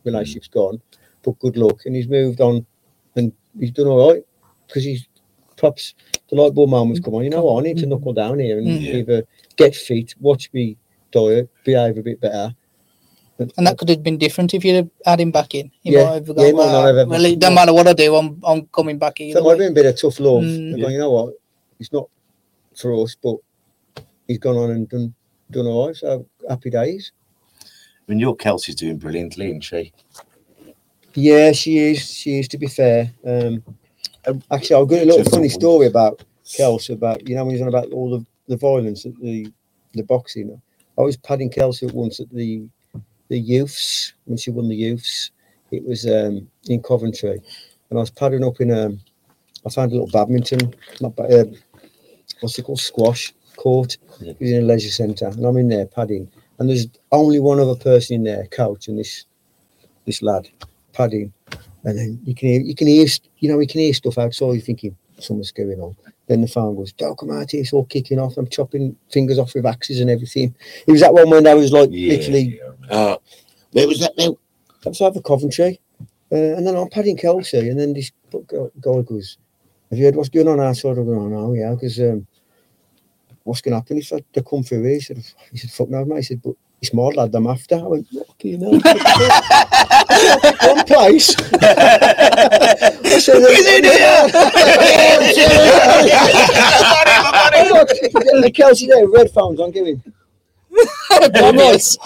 [0.04, 0.80] relationship's gone.
[1.22, 2.64] But good luck, and he's moved on,
[3.16, 4.22] and he's done all right
[4.66, 5.06] because he's
[5.56, 5.94] perhaps
[6.30, 7.24] the light bulb moment's come on.
[7.24, 7.60] You know what?
[7.60, 8.66] I need to knuckle down here and.
[8.66, 8.94] Yeah.
[8.96, 9.24] either
[9.56, 10.76] get fit, watch me
[11.12, 12.54] diet, behave a bit better.
[13.56, 15.70] And that could have been different if you'd have had him back in.
[15.82, 17.54] He Yeah, might have yeah, gone, he might not "Well, have ever- well, it doesn't
[17.54, 19.74] matter what I do, I'm I'm coming back So either it might have been a
[19.74, 20.42] bit of tough love.
[20.42, 20.72] Mm.
[20.72, 20.82] I've Yeah.
[20.84, 21.34] gone, you know what?
[21.80, 22.08] It's not
[22.76, 23.36] for us, but
[24.26, 25.14] he's gone on and done
[25.50, 25.96] done all right.
[25.96, 27.12] So happy days.
[27.64, 27.66] I
[28.08, 29.92] mean, your Kelsey's doing brilliantly, isn't she?
[31.14, 31.98] Yeah, she is.
[31.98, 32.48] She is.
[32.48, 33.62] To be fair, um,
[34.50, 36.24] actually, I've got a little funny story about
[36.56, 39.52] Kelsey about you know when he's on about all the, the violence at the
[39.92, 40.60] the boxing.
[40.98, 42.66] I was padding Kelsey once at the
[43.28, 45.30] the youths when she won the youths.
[45.70, 47.40] It was um, in Coventry,
[47.90, 49.00] and I was padding up in um,
[49.64, 51.44] I found a little badminton, not uh,
[52.42, 53.96] what's it called, squash court.
[54.20, 54.32] Yeah.
[54.38, 57.76] It in a leisure centre, and I'm in there padding, and there's only one other
[57.76, 59.24] person in there, coach, and this
[60.06, 60.48] this lad
[60.92, 61.32] padding,
[61.84, 63.06] and then you can hear you can hear
[63.38, 64.52] you know you can hear stuff outside.
[64.52, 65.96] You're thinking something's going on.
[66.28, 68.36] Then the phone goes, "Don't come out here!" It's all kicking off.
[68.36, 70.54] I'm chopping fingers off with axes and everything.
[70.86, 72.14] It was that one when I was like Yeah.
[72.14, 73.16] literally Uh,
[73.72, 74.36] where was that now?
[74.82, 75.80] that was over Coventry.
[76.30, 79.36] Uh, and then I'm padding Kelsey, and then this guy goes,
[79.90, 80.92] Have you heard what's going on outside?
[80.92, 82.26] I go, Oh, no, yeah, because um,
[83.44, 84.94] what's going to happen if I, they come through here?
[84.94, 85.18] He said,
[85.50, 86.16] he said, Fuck no, mate.
[86.16, 87.76] He said, But it's my lad I'm after.
[87.76, 88.72] I went, Fucking hell.
[88.72, 88.82] One
[90.86, 91.34] place.
[91.54, 94.28] I said, He's in here.
[98.42, 100.02] The Kelsey there, red phones, I'm giving.
[101.10, 101.98] Obvious.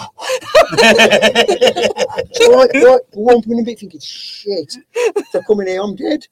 [2.33, 6.27] So right, right, one point a bit thinking, shit, if they're coming here, I'm dead.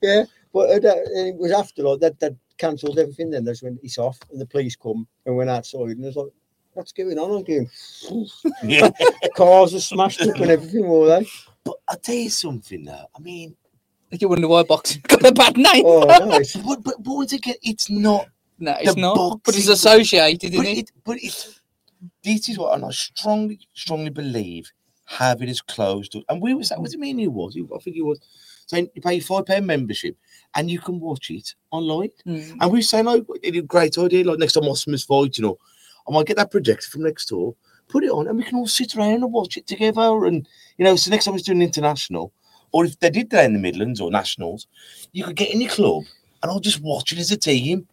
[0.00, 2.18] yeah, but uh, it was after like that.
[2.20, 3.30] That cancelled everything.
[3.30, 6.16] Then that's when it's off, and the police come and went outside, and I was
[6.16, 6.32] like,
[6.74, 7.70] "What's going on?" I'm going,
[8.64, 8.90] Yeah.
[9.36, 11.24] cars are smashed up and everything, all that.
[11.64, 13.06] But I'll tell you something though.
[13.16, 13.56] I mean,
[14.10, 15.84] You wonder why boxing got a bad name.
[15.86, 16.56] Oh, nice.
[16.66, 18.28] but, but, but once again, it's not.
[18.58, 19.40] no, it's the not.
[19.44, 20.78] But it's associated, But, isn't it?
[20.78, 21.60] it, but it's.
[22.22, 24.70] This is what and I strongly, strongly believe
[25.04, 26.14] have it as closed.
[26.28, 27.56] And we was that was it me and you was?
[27.56, 28.20] You- I think it was
[28.66, 30.16] saying you pay five pound membership
[30.54, 32.10] and you can watch it online.
[32.26, 32.56] Mm.
[32.60, 34.24] And we were saying, oh, it's a great idea.
[34.24, 35.58] Like next time Osman's fight, you know,
[36.08, 37.54] I might get that projector from next door,
[37.88, 40.24] put it on, and we can all sit around and watch it together.
[40.24, 42.32] And you know, so next time it's doing international,
[42.72, 44.66] or if they did that in the Midlands or nationals,
[45.12, 46.04] you could get in your club
[46.42, 47.86] and I'll just watch it as a team.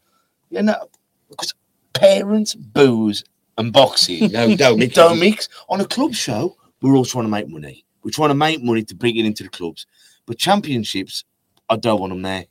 [0.49, 0.87] You know,
[1.29, 1.53] because
[1.93, 3.23] parents, booze,
[3.57, 4.95] and boxing No, don't mix.
[4.95, 5.49] don't mix.
[5.69, 7.85] On a club show, we're all trying to make money.
[8.03, 9.87] We're trying to make money to bring it into the clubs.
[10.25, 11.23] But championships,
[11.69, 12.45] I don't want them there.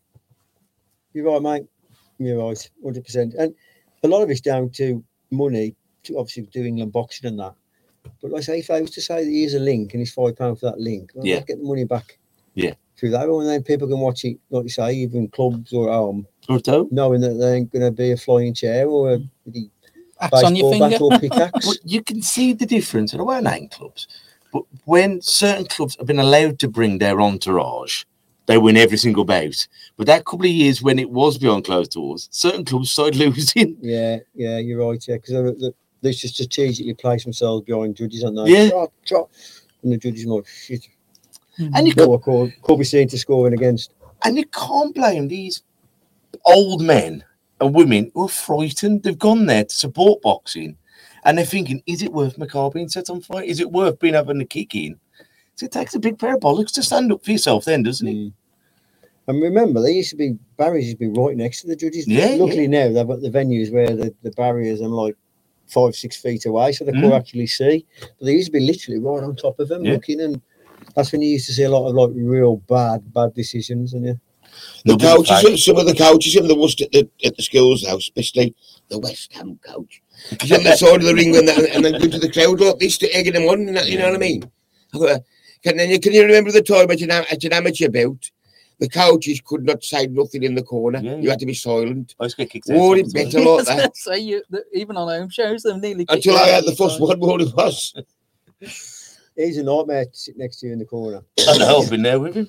[1.12, 1.66] You're right, mate.
[2.18, 3.34] You're right, hundred percent.
[3.38, 3.54] And
[4.02, 7.54] a lot of it's down to money, to obviously do England boxing and that.
[8.20, 10.12] But like I say, if I was to say that here's a link and it's
[10.12, 11.36] five pound for that link, well, Yeah.
[11.36, 12.18] I'd get the money back.
[12.54, 12.74] Yeah.
[12.96, 15.94] Through that, and then people can watch it, like you say, even clubs or at
[15.96, 16.92] home, Or don't.
[16.92, 19.70] knowing that there ain't going to be a flying chair or a bloody
[20.44, 20.90] on your baseball finger.
[20.90, 21.18] bat or
[21.50, 21.66] pickaxe.
[21.66, 23.12] But you can see the difference.
[23.12, 24.06] And I won't name clubs,
[24.52, 28.04] but when certain clubs have been allowed to bring their entourage,
[28.46, 29.66] they win every single bout.
[29.96, 33.76] But that couple of years when it was behind closed doors, certain clubs started losing.
[33.80, 35.02] yeah, yeah, you're right.
[35.08, 35.70] Yeah, because they,
[36.02, 38.68] they just strategically place themselves behind judges, and they Yeah.
[38.70, 39.30] drop, drop,
[39.82, 40.86] and the judges are like shit.
[41.58, 41.74] Mm-hmm.
[41.76, 43.92] And you got No, could, could be seen to scoring against.
[44.24, 45.62] and you can't blame these
[46.46, 47.24] old men
[47.60, 49.02] and women who are frightened.
[49.04, 50.76] They've gone there to support boxing,
[51.24, 53.42] and they're thinking, "Is it worth my car being set on fire?
[53.44, 54.98] Is it worth being having a kick in?"
[55.56, 58.06] So it takes a big pair of bollocks to stand up for yourself, then, doesn't
[58.08, 58.14] it?
[58.14, 58.32] Mm.
[59.26, 62.06] And remember, there used to be barriers used to be right next to the judges.
[62.06, 65.16] Yeah, Luckily now they've got the venues where the, the barriers are like
[65.66, 67.16] five, six feet away, so they could Mm.
[67.18, 67.86] actually see.
[68.00, 69.92] But they used to be literally right on top of them Yeah.
[69.92, 70.42] looking, and
[70.94, 73.94] that's when you used to see a lot of like real bad, bad decisions.
[73.94, 74.12] And yeah,
[74.84, 75.58] The Nobody's coaches, back.
[75.60, 78.54] some of the coaches in the West at the, at the schools now, especially
[78.88, 80.02] the West Ham coach,
[80.42, 82.78] he's on the side of the ring and, and then go to the crowd like
[82.78, 83.68] this to egg them on.
[83.68, 84.44] And you know what I mean?
[84.94, 85.24] I got a-
[85.64, 88.30] Can, then you, can you remember the time at an, am- at an amateur bout?
[88.80, 90.98] The coaches could not say nothing in the corner.
[91.02, 92.14] Yeah, You had to be silent.
[92.20, 92.76] I just get kicked out.
[92.76, 93.96] Wore it better like that.
[93.96, 97.18] so you, the, even on home shows, they've nearly Until I had the first one,
[97.18, 97.94] what it was.
[99.36, 101.22] He's a nightmare to sit next to you in the corner.
[101.48, 102.46] I know, I've been there with him.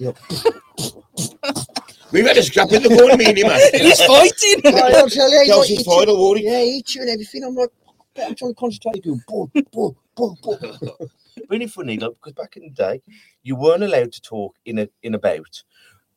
[2.11, 3.59] We've had a scrap in the corner, me and him, man.
[3.73, 4.61] He's fighting.
[4.65, 6.43] I'll tell you, Chelsea's final, Warwick.
[6.43, 7.43] Yeah, he chewing everything.
[7.43, 7.69] I'm like,
[8.17, 9.03] I'm trying to concentrate.
[9.03, 10.57] Doing boom, boom, boom, boom.
[11.49, 13.01] Really funny, like, because back in the day,
[13.43, 15.63] you weren't allowed to talk in a in a bout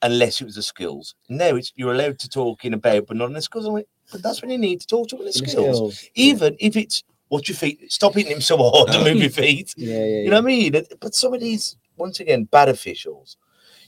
[0.02, 1.14] unless it was the skills.
[1.28, 3.66] Now it's you're allowed to talk in a bout, but not in the skills.
[3.66, 5.76] I'm like, but that's when you need to talk to in the skills.
[5.76, 6.08] skills.
[6.14, 9.74] Even if it's watch your feet, stop hitting him so hard to move your feet.
[9.76, 10.22] Yeah, yeah, yeah.
[10.22, 10.84] You know what I mean?
[11.00, 13.36] But some of these, once again, bad officials,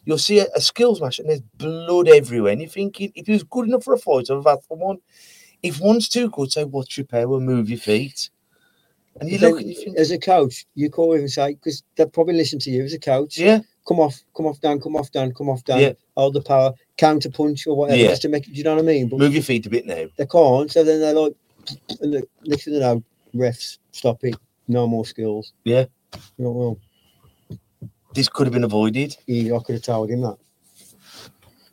[0.05, 2.53] you'll see a, a skills match and there's blood everywhere.
[2.53, 4.99] And you're thinking, if he was good enough for a fight, I've had for one.
[5.63, 8.31] If one's too good, say, watch your power, move your feet.
[9.21, 12.09] And you look you think, as a coach, you call him and say, because they'll
[12.09, 13.37] probably listen to you as a coach.
[13.39, 15.81] yeah, Come off, come off down, come off down, come off down.
[15.81, 15.93] Yeah.
[16.17, 18.09] Hold the power, counter punch or whatever, Yeah.
[18.09, 18.53] just to make it.
[18.53, 19.09] Do you know what I mean?
[19.09, 20.07] But move your feet a bit now.
[20.17, 20.71] they can't.
[20.71, 21.35] So then they're like,
[22.01, 23.03] and the next thing they know,
[23.35, 24.37] refs stop it.
[24.69, 25.53] No more skills.
[25.65, 25.87] Yeah.
[26.39, 26.79] You know, well,
[28.15, 29.17] This could have been avoided.
[29.27, 30.37] he, I could have told him that.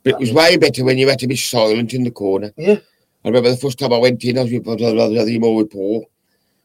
[0.04, 2.52] But it was way better when you had to be silent in the corner.
[2.58, 2.78] Yeah.
[3.26, 6.08] I remember the first time I went in, I was with I was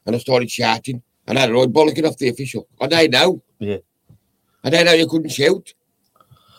[0.05, 2.67] and I started shouting, and I had a right bollocking off the official.
[2.81, 3.41] I don't know.
[3.59, 3.77] Yeah.
[4.63, 5.73] I don't know you couldn't shout.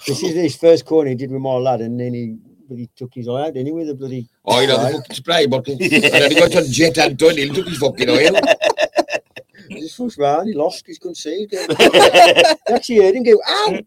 [0.06, 2.36] This is his first corner he did with my lad, and then he,
[2.68, 4.28] but he took his eye out, didn't he, with the bloody.
[4.44, 4.92] Oh, you know, the Right.
[4.94, 5.76] fucking spray bottle.
[5.80, 8.40] And then he got on Jet Anton, he took his fucking oil.
[9.68, 11.46] He just pushed round, he lost, he couldn't see.
[11.50, 13.78] He actually heard him go, ow!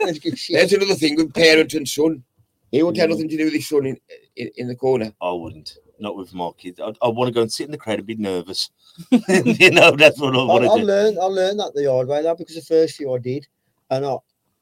[0.00, 2.24] And go, "Shit." There's another thing with parent and son.
[2.72, 3.12] He won't have Mm.
[3.12, 3.96] nothing to do with his son in,
[4.34, 5.12] in, in the corner.
[5.22, 5.74] I wouldn't.
[6.00, 6.80] Not with my kids.
[6.80, 8.70] I, I want to go and sit in the crowd and be nervous.
[9.10, 10.86] you know, that's what I I, want I to do.
[10.86, 13.46] learned I learned that the hard way though because the first few I did,
[13.90, 14.12] and I,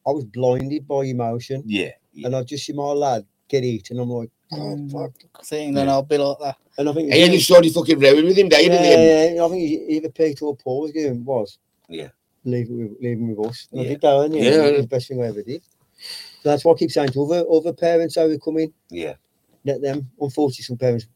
[0.07, 1.93] I was blinded by emotion, Yeah.
[2.13, 2.27] yeah.
[2.27, 3.99] and I just see my lad get eaten.
[3.99, 4.91] and I'm like, oh, Mm.
[4.93, 5.45] fuck.
[5.45, 6.57] thing, then I'll be like that.
[6.77, 8.81] And I think And then you started fucking rowing with him, yeah, David.
[8.81, 11.59] yeah, yeah, I think either Peter or Paul was going was
[11.89, 12.09] Yeah.
[12.45, 13.69] leave it with leave him with us.
[13.73, 13.89] And I Yeah.
[13.91, 14.65] did that, and yeah, Yeah.
[14.67, 15.63] it the best thing I ever did.
[16.43, 19.15] So that's what I keep saying to other other parents how they come in, Yeah.
[19.65, 20.11] let them.
[20.21, 21.07] Unfortunately, some parents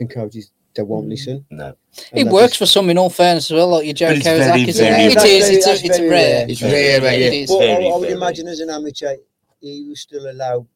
[0.00, 1.10] and coaches they won't mm.
[1.10, 1.44] listen.
[1.50, 1.74] No.
[2.12, 3.68] and It works is- for some, in all fairness, as well.
[3.68, 4.68] Like your Joe But it's very, Kawasaki.
[4.68, 5.12] isn't very it?
[5.12, 5.26] It rare.
[5.26, 5.50] is.
[5.50, 6.38] It's, That's a, it's very rare.
[6.38, 6.46] rare.
[6.48, 7.26] It's rare, right, yeah.
[7.26, 7.50] It is.
[7.50, 8.12] But Very, I, I would very.
[8.14, 9.16] imagine as an amateur,
[9.60, 10.66] he was still allowed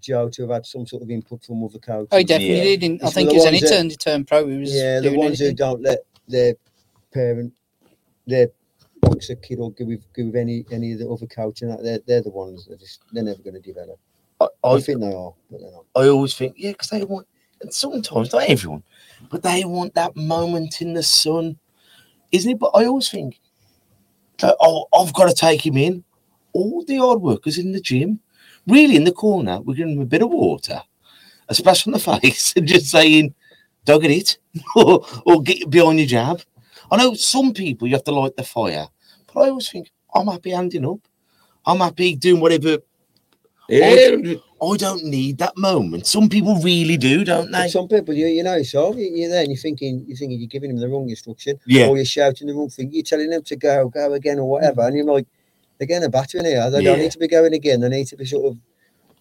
[0.00, 2.08] Joe to have had some sort of input from other coaches.
[2.12, 2.64] Oh, he definitely Yeah.
[2.64, 2.82] did.
[2.82, 4.46] In, I think the as ones any that- turned, he turned pro.
[4.46, 6.54] He was yeah, the doing ones who don't let their
[7.14, 7.54] parent,
[8.26, 8.48] their
[9.00, 12.00] boxer kid or give with, give any any of the other coach and that they're,
[12.06, 13.98] they're the ones that just they're never going to develop.
[14.40, 15.86] I, I, I, think they are, but they're not.
[15.96, 17.26] I always think, yeah, because they want,
[17.60, 18.82] and sometimes, not everyone,
[19.30, 21.58] but they want that moment in the sun,
[22.32, 22.58] isn't it?
[22.58, 23.40] But I always think,
[24.42, 26.04] like, oh, I've got to take him in.
[26.52, 28.20] All the hard workers in the gym,
[28.66, 30.82] really in the corner, we're giving him a bit of water,
[31.48, 33.34] a splash on the face, and just saying,
[33.84, 34.38] don't get it,
[34.76, 36.42] or, or get behind your jab.
[36.90, 38.88] I know some people you have to light the fire,
[39.32, 41.00] but I always think, I'm happy handing up.
[41.66, 42.78] I'm happy doing whatever.
[43.68, 44.42] Yeah, um,
[44.72, 46.06] I don't need that moment.
[46.06, 47.68] Some people really do, don't But they?
[47.68, 50.48] some people, you, you know, so you- you're there and you're thinking, you're thinking you're
[50.48, 51.88] giving them the wrong instruction, Yeah.
[51.88, 52.90] or you're shouting the wrong thing.
[52.92, 55.26] You're telling them to go, go again, or whatever, and you're like,
[55.76, 56.70] they're getting a battering here.
[56.70, 57.80] They don't need to be going again.
[57.80, 58.58] They need to be sort of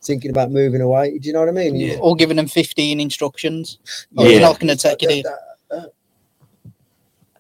[0.01, 1.17] thinking about moving away.
[1.19, 1.75] Do you know what I mean?
[1.75, 1.97] Yeah.
[1.97, 3.79] Or giving them 15 instructions.
[4.15, 4.29] Oh, Yeah.
[4.31, 5.23] You're not going to take it in.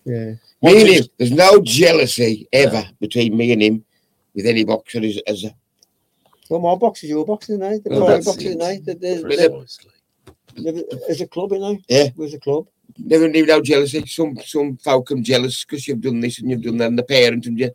[0.05, 0.33] Yeah.
[0.61, 3.85] me and him, there's no jealousy ever between me and him
[4.35, 5.53] with any boxer as, as a,
[6.49, 7.79] Well, my box is your box, aren't they?
[7.79, 8.61] The Well, Priory that's boxers, it.
[8.61, 8.93] aren't they?
[8.93, 9.65] They're, But they're, then-
[10.75, 11.77] they're, as a club, you know?
[11.87, 12.07] Yeah.
[12.17, 12.67] There's a club.
[12.97, 14.03] never knew no jealousy.
[14.07, 17.03] Some some folk come jealous because you've done this and you've done that, and the
[17.03, 17.69] parent and you,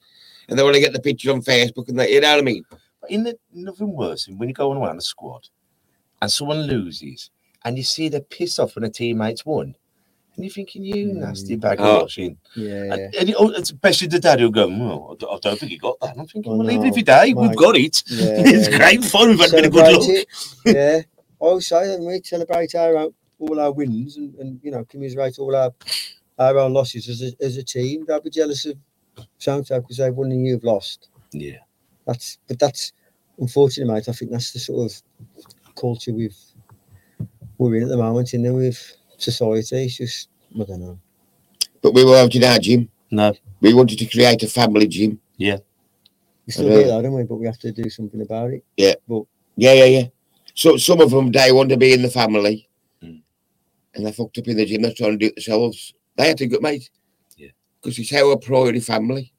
[0.48, 2.10] and they want to get the picture on Facebook and that.
[2.10, 2.64] You know what I mean?
[3.00, 5.48] But in the nothing worse than when you go on around a squad
[6.20, 7.30] and someone loses
[7.64, 9.74] and you see they're pissed off when a teammate's won.
[10.36, 11.14] And you're thinking, you Mm.
[11.16, 11.96] nasty bag Oh.
[11.96, 12.38] of washing.
[12.56, 12.68] Yeah.
[12.84, 12.94] yeah.
[12.94, 16.00] And, and you, oh, especially the dad who'll go, well, I don't, think he got
[16.00, 16.12] that.
[16.12, 18.02] And I'm thinking, Oh, well, even no, if he did, we've got it.
[18.08, 19.28] Yeah, it's yeah, great fun.
[19.30, 20.74] We've had a bit of Celebrate good luck.
[20.76, 21.00] Yeah.
[21.40, 24.84] I always say that we celebrate our own, all our wins and, and you know
[24.84, 25.72] commiserate all our
[26.38, 28.04] our own losses as a, as a team.
[28.04, 28.76] Don't be jealous of
[29.40, 31.08] Soundtrack because they've won and you've lost.
[31.32, 31.58] Yeah.
[32.06, 32.92] That's but that's
[33.38, 34.08] unfortunately, mate.
[34.08, 35.02] I think that's the sort of
[35.74, 36.36] culture we've
[37.58, 38.34] we're in at the moment.
[38.34, 40.28] In there with society, it's just
[40.60, 40.98] I don't know.
[41.82, 42.88] But we were out in our gym.
[43.10, 43.34] No.
[43.60, 45.20] We wanted to create a family gym.
[45.36, 45.58] Yeah.
[46.46, 47.22] We still do that, don't we?
[47.24, 48.64] But we have to do something about it.
[48.76, 48.94] Yeah.
[49.08, 49.24] But
[49.56, 50.04] yeah, yeah, yeah.
[50.54, 52.68] So some of them they want to be in the family,
[53.02, 53.22] Mm.
[53.94, 54.82] and they fucked up in the gym.
[54.82, 55.94] They're trying to do it themselves.
[56.16, 56.90] They had to go, mate.
[57.36, 57.48] Yeah.
[57.80, 59.32] Because it's our Priory family.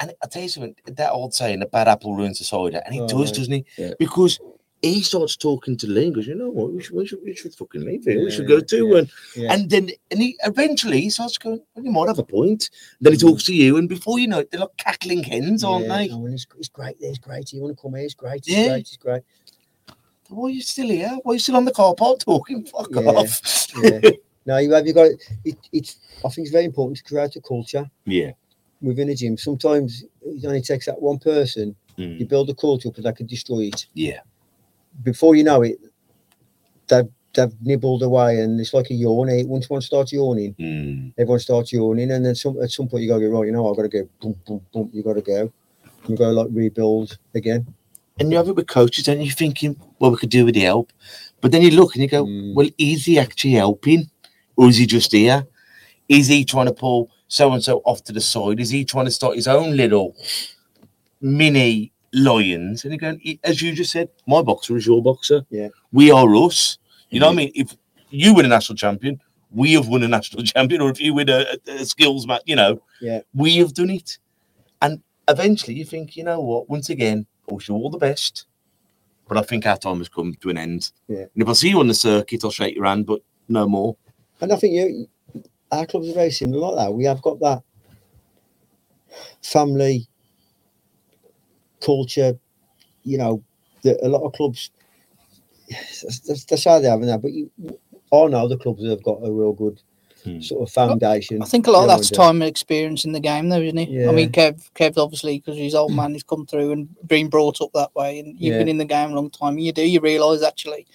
[0.00, 2.94] And I tell you something, that old saying, a bad apple ruins the cider, and
[2.94, 3.34] it Oh, does, right.
[3.34, 3.64] doesn't it?
[3.78, 3.94] Yeah.
[3.98, 4.38] Because
[4.82, 7.34] he starts talking to Lee and goes, you know what, we should, we should, we
[7.34, 8.22] should fucking leave here.
[8.22, 8.88] we should go too.
[8.88, 9.52] yeah, And yeah.
[9.54, 12.70] and then and he eventually he starts going, well, you might have a point.
[13.00, 15.86] Then he talks to you, and before you know it, they're like cackling hens, aren't
[15.86, 16.08] yeah, they?
[16.10, 16.96] and it's, it's great.
[17.00, 17.52] It's great.
[17.52, 18.04] You want to come here?
[18.04, 18.36] It's great.
[18.38, 18.68] It's Yeah.
[18.68, 18.80] great.
[18.80, 19.22] It's great.
[20.28, 21.16] Why are you still here?
[21.22, 22.64] Why are you still on the car park talking?
[22.66, 23.68] Fuck off.
[23.82, 24.00] Yeah.
[24.44, 24.86] no, you have.
[24.86, 25.22] You got it.
[25.44, 25.56] it.
[25.72, 25.98] It's.
[26.24, 28.32] I think it's very important to create a culture yeah.
[28.82, 29.36] within a gym.
[29.36, 31.76] Sometimes it only takes that one person.
[31.98, 32.20] Mm.
[32.20, 33.86] You build a culture and that can destroy it.
[33.94, 34.20] Yeah.
[35.02, 35.78] Before you know it,
[36.88, 39.28] they've they've nibbled away, and it's like a yawn.
[39.28, 39.42] eh?
[39.44, 41.12] Once one starts yawning, Mm.
[41.18, 43.46] everyone starts yawning, and then some at some point you got to go right.
[43.46, 44.08] You know, I've got to go.
[44.20, 44.90] Boom, boom, boom.
[44.92, 45.52] You got to go.
[46.08, 47.66] You got to like rebuild again.
[48.18, 50.60] And you have it with coaches, and you're Thinking, well, we could do with the
[50.62, 50.92] help.
[51.42, 52.54] But then you look and you go, Mm.
[52.54, 54.08] well, is he actually helping?
[54.56, 55.46] Or is he just here?
[56.08, 58.58] Is he trying to pull so and so off to the side?
[58.60, 60.16] Is he trying to start his own little
[61.20, 62.84] mini lions?
[62.84, 65.42] And "E- as you just said, my boxer is your boxer.
[65.50, 65.68] Yeah.
[65.92, 66.78] We are us.
[67.10, 67.38] You know what I mm-hmm.
[67.38, 67.52] mean?
[67.54, 67.76] If
[68.10, 69.20] you win a national champion,
[69.52, 70.80] we have won a national champion.
[70.80, 73.20] Or if you win a, a- a skills match, you know, Yeah.
[73.34, 74.18] we have done it.
[74.82, 78.46] And eventually you think, you know what, once again, I wish you all the best.
[79.28, 80.92] But I think our time has come to an end.
[81.08, 81.26] Yeah.
[81.34, 83.96] And if I see you on the circuit, I'll shake your hand, but no more.
[84.40, 85.08] And I think you,
[85.72, 86.94] our clubs are very similar like that.
[86.94, 87.62] We have got that
[89.42, 90.08] family
[91.86, 92.34] culture,
[93.04, 93.42] you know,
[93.82, 94.70] that a lot of clubs,
[95.70, 97.22] that's, that's, that's how they're having that.
[97.22, 97.50] But you,
[98.12, 99.80] I know the clubs have got a real good
[100.24, 100.40] Hmm.
[100.40, 101.40] sort of foundation.
[101.42, 104.08] I think a lot of that's time and experience in the game, though, isn't it?
[104.08, 107.60] I mean, Kev, Kev, obviously, because he's old man, he's come through and been brought
[107.60, 108.58] up that way, and you've Yeah.
[108.58, 109.54] been in the game a long time.
[109.54, 110.86] And you do, you realise actually.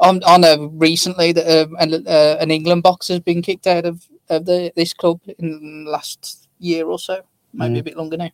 [0.00, 3.84] I'm, I know recently that um, an, uh, an England boxer has been kicked out
[3.84, 7.22] of, of the this club in the last year or so,
[7.52, 8.30] maybe a bit longer now.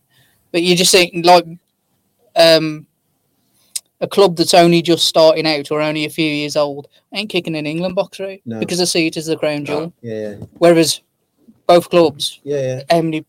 [0.53, 1.45] But you just think like
[2.39, 2.87] um,
[4.01, 7.57] a club that's only just starting out or only a few years old ain't kicking
[7.57, 8.61] an England box out No.
[8.61, 9.93] because they see it as the crown jewel.
[10.03, 11.01] Yeah, Whereas
[11.67, 12.83] both clubs, yeah, yeah.
[12.91, 13.27] how many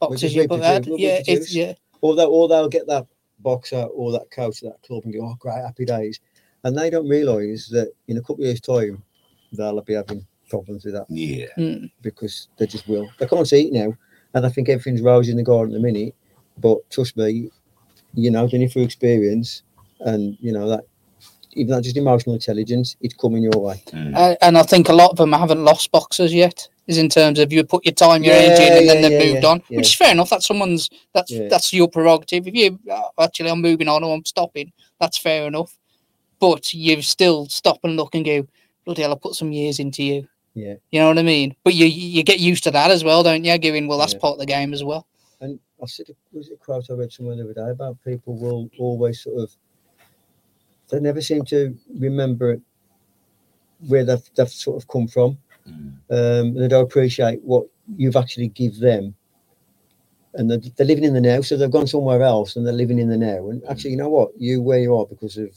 [0.00, 0.86] boxes just you put out?
[0.86, 1.28] Yeah, reproduce.
[1.28, 3.06] it's yeah, Or that, or they'll get that
[3.40, 6.18] boxer or that coach at that club and go, "Oh, great, happy days,"
[6.64, 9.02] and they don't realise that in a couple of years' time
[9.52, 11.06] they'll be having problems with that.
[11.10, 11.46] Yeah.
[11.58, 11.90] Mm.
[12.02, 13.08] because they just will.
[13.18, 13.94] They can't see it now,
[14.34, 16.14] and I think everything's rosy in the garden at the minute.
[16.58, 17.50] But trust me,
[18.16, 19.62] you know, doing it through experience,
[20.00, 20.84] and you know that
[21.52, 23.82] even that just emotional intelligence, it's coming your way.
[23.92, 26.68] and, and I think a lot of them haven't lost boxers yet.
[26.86, 29.20] Is in terms of you put your time, your Yeah, energy, in, and then they've
[29.20, 29.76] yeah, moved yeah, on, yeah.
[29.78, 30.30] which is fair enough.
[30.30, 31.48] That's someone's that's Yeah.
[31.48, 32.46] that's your prerogative.
[32.46, 35.76] If you "Oh, actually I'm moving on or I'm stopping, that's fair enough.
[36.38, 38.46] But you still stop and look and go,
[38.84, 40.28] bloody hell, I put some years into you.
[40.54, 40.74] Yeah.
[40.92, 41.56] You know what I mean?
[41.64, 43.58] But you you get used to that as well, don't you?
[43.58, 44.20] Going, well, that's Yeah.
[44.20, 45.06] part of the game as well.
[45.82, 48.70] I said, was it a quote I read somewhere the other day about people will
[48.78, 49.54] always sort of,
[50.88, 52.60] they never seem to remember
[53.86, 55.38] where they've, they've sort of come from.
[55.68, 55.98] Mm.
[56.10, 57.66] Um, and they don't appreciate what
[57.96, 59.14] you've actually give them.
[60.34, 62.98] And they're, they're living in the now, so they've gone somewhere else and they're living
[62.98, 63.48] in the now.
[63.48, 64.30] And actually, you know what?
[64.38, 65.50] You where you are because of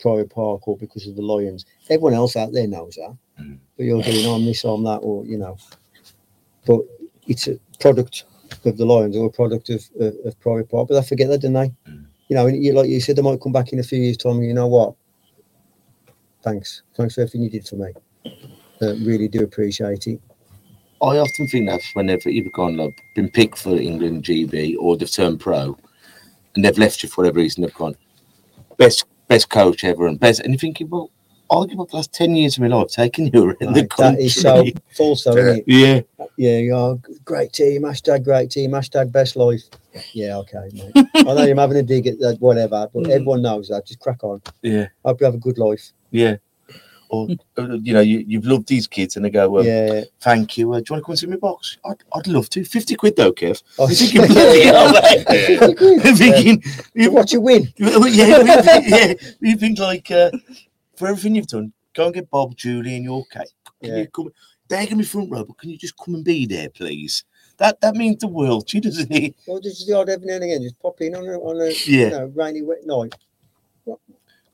[0.00, 1.66] Priory Park or because of the Lions.
[1.90, 3.16] Everyone else out there knows that.
[3.40, 3.58] Mm.
[3.76, 5.58] But you're doing on this, on that, or you know.
[6.66, 6.80] But
[7.26, 8.24] it's a product
[8.64, 10.88] of the Lions or a product of, of, of Priory Park.
[10.88, 11.72] But they forget that, don't they?
[11.88, 12.06] Mm.
[12.28, 14.16] You know, and you, like you said, they might come back in a few years'
[14.16, 14.94] time and you know what?
[16.42, 16.82] Thanks.
[16.94, 17.92] Thanks for everything you did for me.
[18.80, 20.20] Uh, really do appreciate it.
[21.00, 25.10] I often think that whenever you've gone, like, been picked for England GB or they've
[25.10, 25.76] turned pro
[26.54, 27.96] and they've left you for whatever reason, they've gone,
[28.76, 30.40] best best coach ever and best.
[30.40, 31.10] And you're thinking, well,
[31.50, 33.90] I'll give up the last 10 years of my life taking you around the Right,
[33.90, 34.16] country.
[34.16, 34.64] that is so
[34.96, 35.64] false, though, isn't it?
[35.66, 36.00] yeah.
[36.36, 39.62] Yeah, you are great team, hashtag great team, hashtag best life.
[40.12, 41.06] Yeah, okay, mate.
[41.16, 43.10] I know you're having a dig at that, whatever, but Mm.
[43.10, 43.86] everyone knows that.
[43.86, 44.40] Just crack on.
[44.62, 44.86] Yeah.
[45.04, 45.90] Hope you have a good life.
[46.10, 46.36] Yeah.
[47.10, 47.26] Or,
[47.56, 50.02] uh, you know, you, you've loved these kids and they go, well, yeah.
[50.20, 50.70] thank you.
[50.74, 51.78] Uh, do you want to come and see my box?
[51.86, 52.62] I'd, I'd love to.
[52.64, 53.62] 50 quid though, Kev.
[53.78, 55.26] Oh, I'm thinking, bloody hell, mate.
[55.26, 56.06] 50 quid.
[56.06, 56.62] I'm thinking,
[56.96, 57.72] To watch you win.
[57.78, 58.10] Yeah, we
[58.62, 60.30] think, yeah, we think like uh,
[60.98, 63.48] for everything you've done, go and get Bob, Julie, and your cake.
[63.82, 63.98] Can Yeah.
[64.00, 64.30] you come?
[64.68, 67.24] They're gonna be front row, but can you just come and be there, please?
[67.56, 69.34] That that means the world to you, doesn't it?
[69.46, 71.70] Or just the odd every now and again, just pop in on a, on a
[71.86, 72.04] Yeah.
[72.04, 73.14] you know, rainy, wet night.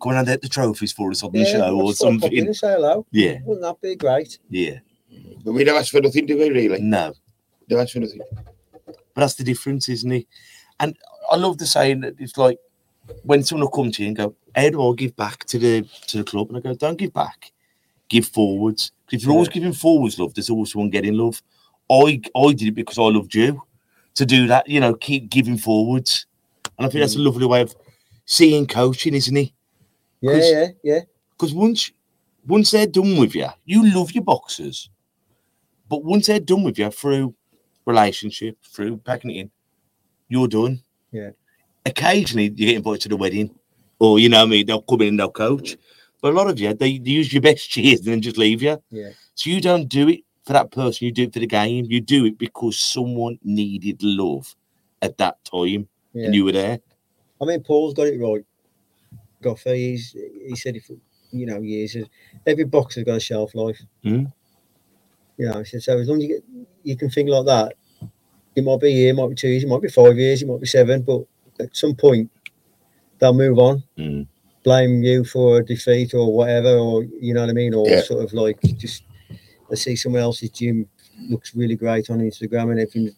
[0.03, 2.21] Come and get the trophies for us on the Yeah, show or just pop in
[2.21, 2.47] something.
[2.47, 3.07] and say hello.
[3.11, 4.39] Yeah, Wouldn't that be great?
[4.51, 4.79] yeah.
[5.45, 6.81] But we don't ask for nothing, do we, really?
[6.81, 7.13] No,
[7.69, 8.21] Don't ask for nothing.
[8.85, 10.27] but that's the difference, isn't it?
[10.81, 10.97] And
[11.31, 12.59] I love the saying that it's like
[13.23, 15.83] when someone will come to you and go, "How do I give back to the
[16.09, 17.53] to the club?" And I go, "Don't give back,
[18.09, 18.93] give forwards.
[19.11, 21.43] If you're always giving forwards love, there's always someone getting love.
[21.91, 23.63] I I did it because I loved you.
[24.15, 26.27] To do that, you know, keep giving forwards,
[26.79, 27.25] and I think that's a mm.
[27.25, 27.75] lovely way of
[28.27, 29.51] seeing coaching, isn't it?
[30.21, 31.01] Yeah, yeah, yeah.
[31.33, 31.91] Because once
[32.47, 34.91] once they're done with you, you love your boxers.
[35.89, 37.35] But once they're done with you through
[37.87, 39.51] relationship, through packing it in,
[40.29, 40.83] you're done.
[41.13, 41.31] Yeah.
[41.87, 43.55] Occasionally you get invited to the wedding.
[43.99, 45.77] Or you know I mean, they'll come in and they'll coach.
[46.21, 48.63] But a lot of you, they, they use your best cheers and then just leave
[48.63, 48.83] you.
[48.91, 49.11] Yeah.
[49.35, 51.87] So you don't do it for that person, you do it for the game.
[51.89, 54.55] You do it because someone needed love
[55.03, 56.27] at that time Yeah.
[56.27, 56.79] and you were there.
[57.41, 58.45] I mean, Paul's got it right.
[59.43, 60.91] Goffey, he's, he said, if
[61.31, 61.97] you know, years,
[62.47, 63.81] every boxer's got a shelf life.
[64.05, 64.33] Mm.
[65.37, 66.45] You know, said, so as long as you get,
[66.85, 67.75] you can think like that,
[68.55, 70.43] it might be a year, it might be two years, it might be five years,
[70.43, 71.25] it might be seven, but
[71.61, 72.31] at some point,
[73.25, 74.27] they'll move on, Mm.
[74.65, 78.03] blame you for a defeat or whatever, or you know what I mean, or Yeah.
[78.03, 79.03] sort of like just
[79.71, 80.87] they see someone else's gym
[81.31, 83.11] looks really great on Instagram and everything,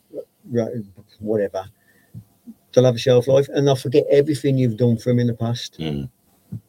[1.20, 1.64] whatever.
[2.72, 5.34] They'll have a shelf life and they'll forget everything you've done for them in the
[5.34, 5.78] past.
[5.78, 6.08] Mm.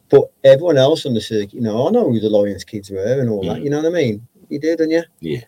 [0.09, 3.19] But everyone else on the circuit, you know, I know who the Lions kids were
[3.19, 3.57] and all that.
[3.57, 3.63] Mm.
[3.65, 4.27] You know what I mean?
[4.49, 5.03] You did, don't you?
[5.19, 5.41] Yeah.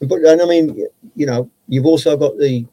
[0.00, 2.64] But and I mean, you know, you've also got the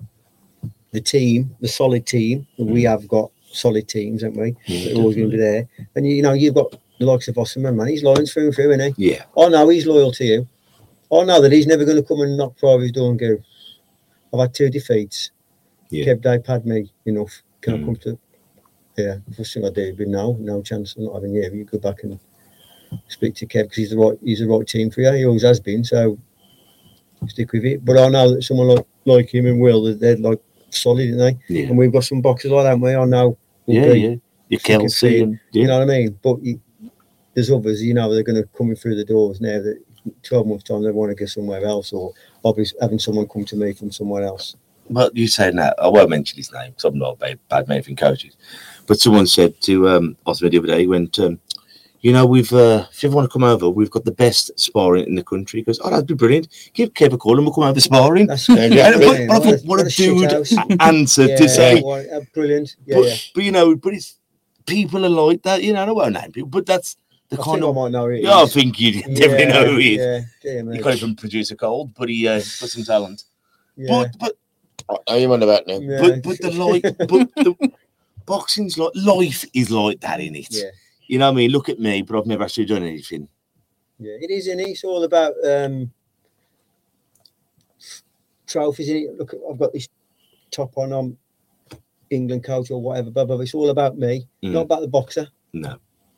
[0.92, 2.46] the team, the solid team.
[2.60, 2.90] We Mm.
[2.92, 4.56] have got solid teams, haven't we?
[4.66, 5.68] Yeah, They're always going to be there.
[5.96, 7.88] And you, you know, you've got the likes of Osman, man.
[7.88, 9.12] He's Lions through and through, isn't he?
[9.12, 9.24] Yeah.
[9.38, 10.48] I know he's loyal to you.
[11.12, 13.38] I know that he's never going to come and knock Priory door and go,
[14.34, 15.32] I've had two defeats.
[15.90, 16.06] Yeah.
[16.06, 17.42] Kev Day had me enough.
[17.62, 17.86] Can I Mm.
[17.86, 18.20] come to
[18.98, 21.50] yeah, first thing I do, but no, no chance of not having you.
[21.52, 22.20] You go back and
[23.08, 25.12] speak to Kev because he's the right he's the right team for you.
[25.14, 26.18] He always has been, so
[27.28, 27.84] stick with it.
[27.84, 30.40] But I know that someone like like him and Will, they're, they're like
[30.70, 31.56] solid, aren't they?
[31.62, 31.68] Yeah.
[31.70, 32.94] And we've got some boxes like that, we?
[32.96, 33.38] I know.
[33.66, 34.00] Yeah, be,
[34.50, 34.58] yeah.
[34.60, 36.20] Fucking Kelsey fit, and You know what I mean?
[36.22, 36.62] But you,
[37.34, 39.82] there's others, you know, they're going to come in through the doors now that
[40.24, 43.56] 12 months time they want to go somewhere else, or obviously having someone come to
[43.56, 44.56] me from somewhere else.
[44.90, 47.68] But you saying that, I won't mention his name because I'm not a bad, bad
[47.68, 48.36] man from coaches.
[48.86, 51.40] But someone said to um, Osman the other day, he went, um,
[52.04, 54.52] you know, we've, uh, if you ever want to come over, we've got the best
[54.60, 55.62] sparring in the country.
[55.62, 56.50] He goes, oh, that'd be brilliant.
[56.74, 58.28] Give Kev a call and we'll come over sparring.
[58.28, 59.30] That's Yeah, yeah, And brilliant.
[59.30, 61.82] what, what, What a, a- what a a dude answer yeah, to say.
[61.82, 62.76] what- uh, brilliant.
[62.86, 63.16] Yeah, but, yeah.
[63.34, 64.20] but, you know, but it's
[64.68, 66.98] people are like that, you know, I won't name people, but that's
[67.30, 67.76] the I kind think I of.
[67.76, 70.00] might know it Yeah, I think you definitely know who he is.
[70.06, 70.78] Yeah, dear me.
[70.78, 73.24] He can't even produce a cold, but he uh, got some talent.
[73.78, 73.90] Yeah,
[74.20, 75.80] But but Are you on about now?
[75.80, 76.02] yeah.
[76.02, 77.56] but but the like but the
[78.26, 80.54] boxing's like life is like that in it.
[81.08, 81.52] Yeah, You know what I mean?
[81.52, 83.28] Look at me, but I've never actually done anything.
[84.00, 85.92] yeah, it is, and it's all about um,
[88.48, 88.90] trophies.
[88.90, 89.18] In it.
[89.18, 89.88] Look, I've got this
[90.52, 90.92] top on.
[90.94, 91.18] I'm
[92.10, 93.10] England coach or whatever.
[93.12, 93.44] Blah, blah, blah.
[93.44, 94.52] It's all about me, Mm.
[94.52, 95.28] not about the boxer.
[95.54, 95.78] No.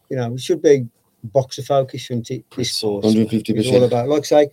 [0.10, 0.88] You know, it should be
[1.24, 2.46] boxer focus, shouldn't it?
[2.56, 3.04] This sport.
[3.06, 3.86] 150 It's all percent.
[3.92, 4.50] about, like I say,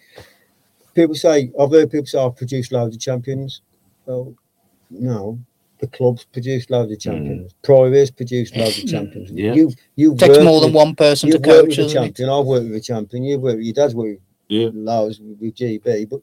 [0.95, 3.63] people say, I've heard people say, I've produced loads of champions.
[4.07, 4.35] Well,
[4.91, 5.39] no,
[5.83, 7.53] the clubs produced loads of champions.
[7.63, 9.31] Priory's produced loads of champions.
[9.33, 9.39] Mm.
[9.39, 9.53] Yeah.
[9.55, 11.93] You've, you've takes worked more than with- one person to coach, with a doesn't it?
[12.07, 12.29] champion.
[12.31, 13.25] I've worked with a champion.
[13.25, 14.71] You've worked with your dad's worked with Yeah.
[14.73, 16.09] loads with, with GB.
[16.09, 16.21] But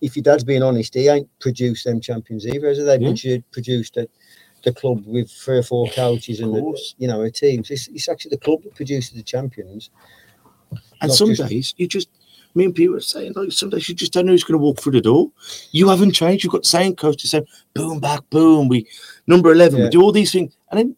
[0.00, 2.66] if your dad's being honest, he ain't produced them champions either.
[2.68, 2.84] Has he?
[2.84, 3.38] They've Yeah.
[3.52, 4.08] produced a,
[4.64, 6.62] the club with three or four coaches and the,
[6.96, 7.62] you know a team.
[7.68, 9.90] It's, it's actually the club that produces the champions.
[11.02, 12.08] And some just- days you just
[12.54, 14.62] me and people are saying like some days you just don't know who's going to
[14.62, 15.30] walk through the door.
[15.72, 16.44] You haven't changed.
[16.44, 17.42] You've got the same coach to say
[17.74, 18.68] boom back boom.
[18.68, 18.86] We
[19.26, 19.78] number eleven.
[19.78, 19.84] Yeah.
[19.86, 20.96] We do all these things, and then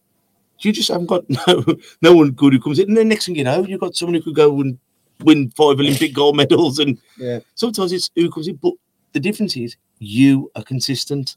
[0.61, 1.65] you just haven't got no
[2.03, 2.89] no one good who comes in.
[2.89, 4.79] And then next thing you know, you've got someone who could go and
[5.21, 6.79] win five Olympic gold medals.
[6.79, 7.41] And Yeah.
[7.55, 8.75] sometimes it's who comes in, but
[9.13, 11.37] the difference is you are consistent.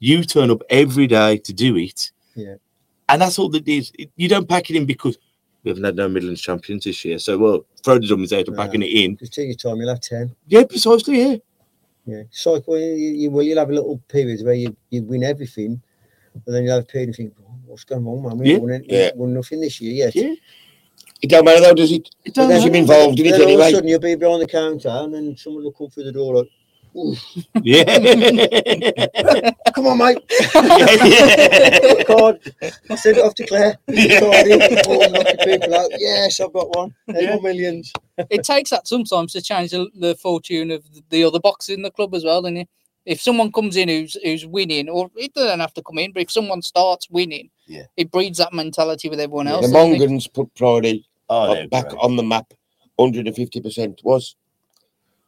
[0.00, 2.10] You turn up every day to do it.
[2.34, 2.56] Yeah.
[3.08, 3.92] And that's all that is.
[4.16, 5.16] You don't pack it in because
[5.64, 7.18] we haven't had no Midlands champions this year.
[7.18, 8.62] So, well, throw the dummies out and No.
[8.62, 9.16] packing it in.
[9.16, 9.78] Just take your time.
[9.80, 10.34] You'll have ten.
[10.48, 11.18] Yeah, precisely.
[11.20, 11.36] Yeah.
[12.04, 12.76] Yeah, cycle.
[12.78, 13.42] You, you will.
[13.44, 15.80] You'll have a little period where you, you win everything,
[16.34, 18.38] and then you'll have a period and think, "Oh, "What's going on, man?
[18.38, 19.10] We Yeah, won, yeah.
[19.14, 20.34] won nothing this year yet." Yeah.
[21.22, 22.08] It don't matter though, does it?
[22.24, 22.98] It But don't then- You've been matter.
[23.00, 25.36] involved in it then all of a sudden you'll be behind the counter, and then
[25.36, 26.48] someone will come through the door like,
[27.62, 29.50] Yeah.
[29.74, 30.18] "Come on, mate,
[30.54, 32.02] yeah.
[32.04, 32.38] card."
[32.90, 33.78] I send it off to Claire.
[33.88, 34.20] Yeah.
[34.20, 35.90] Card in, knock the people out.
[35.98, 36.94] Yes, I've got one.
[37.10, 37.34] Eight Yeah.
[37.34, 37.92] more millions.
[38.30, 41.90] it takes that sometimes to change the, the fortune of the other boxers in the
[41.90, 42.68] club as well, doesn't it?
[43.04, 46.22] If someone comes in who's who's winning, or it doesn't have to come in, but
[46.22, 47.84] if someone starts winning, Yeah.
[47.96, 49.70] it breeds that mentality with everyone The else.
[49.70, 49.76] doesn't?
[49.98, 52.00] Mongans put Friday Oh, uh, back great.
[52.00, 52.52] on the map.
[53.00, 54.36] 150% was.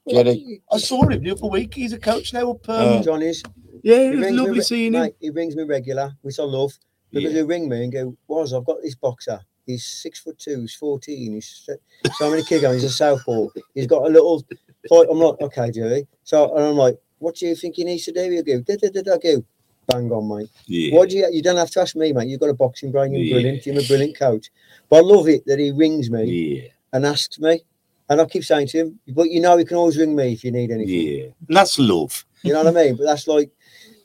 [0.09, 0.63] Jerry.
[0.71, 1.75] I saw him the other week.
[1.75, 2.69] He's a coach now up.
[2.69, 3.43] Um, Uh, Johnny's.
[3.83, 5.11] yeah, He it was rings me lovely re- seeing him.
[5.21, 6.73] he rings me regular, which I love.
[7.11, 7.39] Because Yeah.
[7.39, 9.41] he'll ring me and go, Was, I've got this boxer.
[9.67, 11.77] He's six foot two, he's 14, he's so-
[12.19, 13.49] so many kilograms, he's a southpaw.
[13.75, 14.43] He's got a little
[14.89, 15.07] fight.
[15.11, 16.07] I'm like, okay, Jerry.
[16.25, 18.31] So and I'm like, what do you think he needs to do?
[18.31, 19.45] He'll go, da, da, da, da, I go.
[19.87, 20.49] bang on, mate.
[20.67, 20.97] Yeah.
[20.97, 21.29] What do you?
[21.31, 22.29] You don't have to ask me, mate.
[22.29, 23.13] You've got a boxing brain.
[23.15, 23.33] You're Yeah.
[23.35, 23.67] brilliant.
[23.67, 24.51] You're a brilliant coach.
[24.91, 26.69] But I love it that he rings me Yeah.
[26.93, 27.61] and asks me,
[28.09, 30.45] and I keep saying to him, "But you know, he can always ring me if
[30.45, 31.25] you need anything." Yeah.
[31.49, 32.25] And that's love.
[32.43, 32.97] You know what I mean?
[32.97, 33.51] But that's like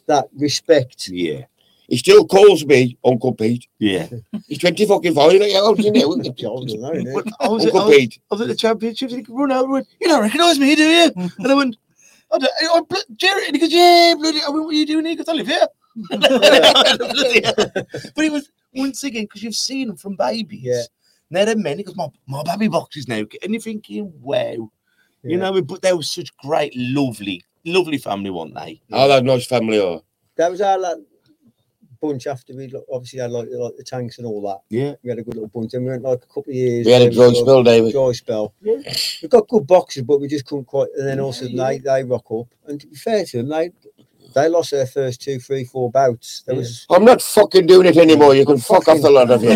[0.07, 1.09] that respect.
[1.09, 1.45] Yeah.
[1.89, 3.67] He still calls me Uncle Pete.
[3.79, 4.07] Yeah.
[4.47, 5.33] He's 20 fucking five.
[5.33, 6.15] Like, how old is he now?
[6.33, 7.31] Jobs, I know, innit?
[7.39, 8.19] I oh, was, at, I, Uncle oh, was, Pete.
[8.31, 10.75] I was at the championships and he run over and went, You don't recognise me,
[10.75, 11.11] do you?
[11.15, 11.77] And I went,
[12.31, 14.85] I don't, I, I, Jerry, and he goes, Yeah, bloody, I went, What are you
[14.85, 15.15] doing here?
[15.15, 15.67] Because I live here.
[18.15, 20.61] but it was once again because you've seen them from babies.
[20.61, 20.83] Yeah.
[21.29, 21.77] Now they're men.
[21.77, 23.23] He goes, my, my baby boxes now.
[23.43, 24.71] And you're thinking, wow.
[25.21, 28.81] You know, but they were such great, lovely, lovely family, weren't they?
[28.91, 30.01] Oh, that nice family are.
[30.37, 30.97] That was our like,
[32.01, 34.59] bunch after we obviously had like, like the tanks and all that.
[34.69, 34.93] Yeah.
[35.03, 35.73] We had a good little bunch.
[35.73, 36.85] And we went like a couple of years.
[36.85, 37.91] We had a where dry spell, David.
[37.91, 38.53] dry spell.
[38.61, 38.93] Yeah.
[39.21, 40.87] We got good boxes, but we just couldn't quite.
[40.97, 42.47] And then also they they rock up.
[42.67, 43.71] And to be fair to them, they
[44.33, 46.43] they lost their first two, three, four bouts.
[46.45, 48.35] There was I'm not fucking doing it anymore.
[48.35, 49.55] You can fuck off the lot of you.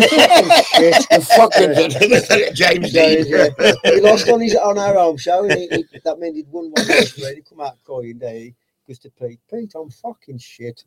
[1.36, 3.26] fucking James Yeah, Dean.
[3.26, 3.72] yeah.
[3.84, 6.70] he lost on his on our home show, and he, he, that meant he'd won
[6.70, 7.14] one race.
[7.14, 8.34] He come out crying there.
[8.34, 8.54] He
[8.86, 10.84] goes to Pete, Pete, I'm fucking shit.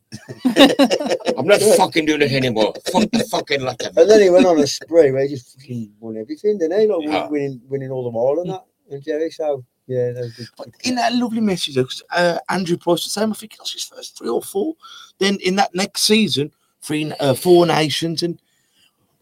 [1.36, 2.72] I'm not fucking doing it anymore.
[2.92, 5.58] Fuck the fucking lot of And then he went on a spree where he just
[5.58, 6.86] fucking won everything, didn't he?
[6.86, 7.28] Like Yeah.
[7.28, 8.52] winning, winning all the while and mm.
[8.52, 8.94] that.
[8.94, 10.48] And Jerry, so yeah, that was good.
[10.56, 11.76] But in that lovely message,
[12.10, 14.76] uh, Andrew Price was saying, I think was his first three or four.
[15.18, 18.38] Then in that next season, three, uh, four nations, and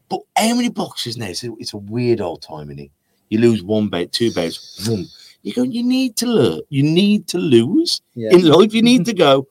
[0.09, 1.27] but how many boxes now?
[1.27, 2.91] It's a, it's a weird old time, is it?
[3.31, 5.07] You lose one bet, two bets, boom.
[5.43, 5.63] You go.
[5.63, 6.61] You need to learn.
[6.69, 8.33] You need to lose yeah.
[8.33, 8.75] in life.
[8.75, 9.47] You need to go.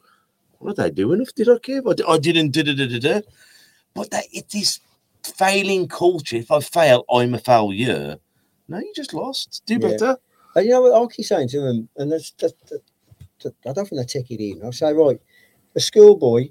[0.59, 1.21] What are they doing?
[1.21, 1.81] If did I care?
[1.85, 2.51] I, I didn't.
[2.51, 3.21] Da, da, da, da, da.
[3.93, 4.81] But that it is
[5.23, 6.35] failing culture.
[6.35, 8.17] If I fail, I'm a failure.
[8.67, 9.63] No, you just lost.
[9.65, 9.79] Do Yeah.
[9.79, 10.17] better.
[10.55, 12.81] And you know what I'll keep saying to them, and that's, that, that,
[13.43, 14.61] that, I don't think they take it in.
[14.63, 15.19] I'll say, right,
[15.75, 16.49] a schoolboy,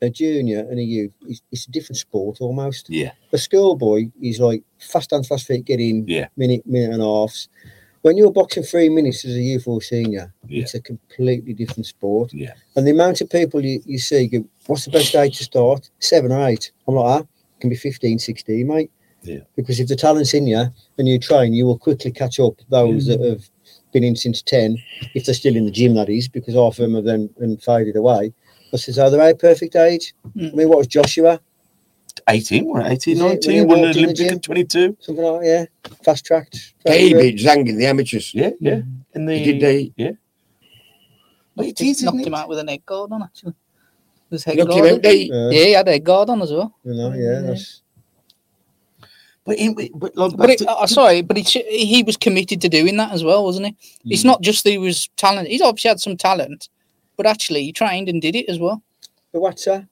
[0.00, 2.88] a junior, and a youth, it's, it's a different sport almost.
[2.88, 3.12] Yeah.
[3.32, 6.28] A schoolboy is like fast hands, fast feet, get in, Yeah.
[6.36, 7.34] minute, minute and a half.
[8.02, 10.62] When you're boxing three minutes as a youth or senior, Yeah.
[10.62, 12.32] it's a completely different sport.
[12.32, 12.52] Yeah.
[12.76, 15.90] And the amount of people you, you see go, what's the best age to start?
[15.98, 16.70] Seven or eight.
[16.86, 18.90] I'm like, ah, it can be 15, 16, mate.
[19.22, 19.40] Yeah.
[19.56, 20.66] Because if the talent's in you
[20.98, 23.48] and you train, you will quickly catch up those that have
[23.92, 24.78] been in since 10,
[25.14, 27.62] if they're still in the gym, that is, because half of them have then and
[27.62, 28.32] faded away.
[28.72, 30.14] I says, are they a perfect age?
[30.36, 30.52] Mm.
[30.52, 31.40] I mean, what was Joshua?
[32.28, 34.34] 18, we're 18, Was it when 19, he won an the Olympic gym?
[34.34, 34.96] at 22.
[35.00, 35.94] Something like that, yeah.
[36.04, 36.74] Fast tracked.
[36.86, 38.34] He beat Zhang in the amateurs.
[38.34, 38.80] Yeah, yeah.
[39.14, 39.92] In the, He did they?
[39.96, 40.10] yeah.
[41.56, 42.36] But it He knocked isn't him it?
[42.36, 43.54] out with an egg guard on actually.
[44.30, 45.02] His head Knocked him out.
[45.02, 46.74] They, Yeah, Yeah, he had egg guard on as well.
[46.84, 47.82] you know, yeah, that's
[49.48, 52.68] But, in, but, like, But it, to- uh, sorry, but he he was committed to
[52.68, 53.76] doing that as well, wasn't he?
[54.12, 55.50] It's not just that he was talented.
[55.50, 56.68] He's obviously had some talent,
[57.16, 58.82] but actually he trained and did it as well.
[59.32, 59.88] the Watser.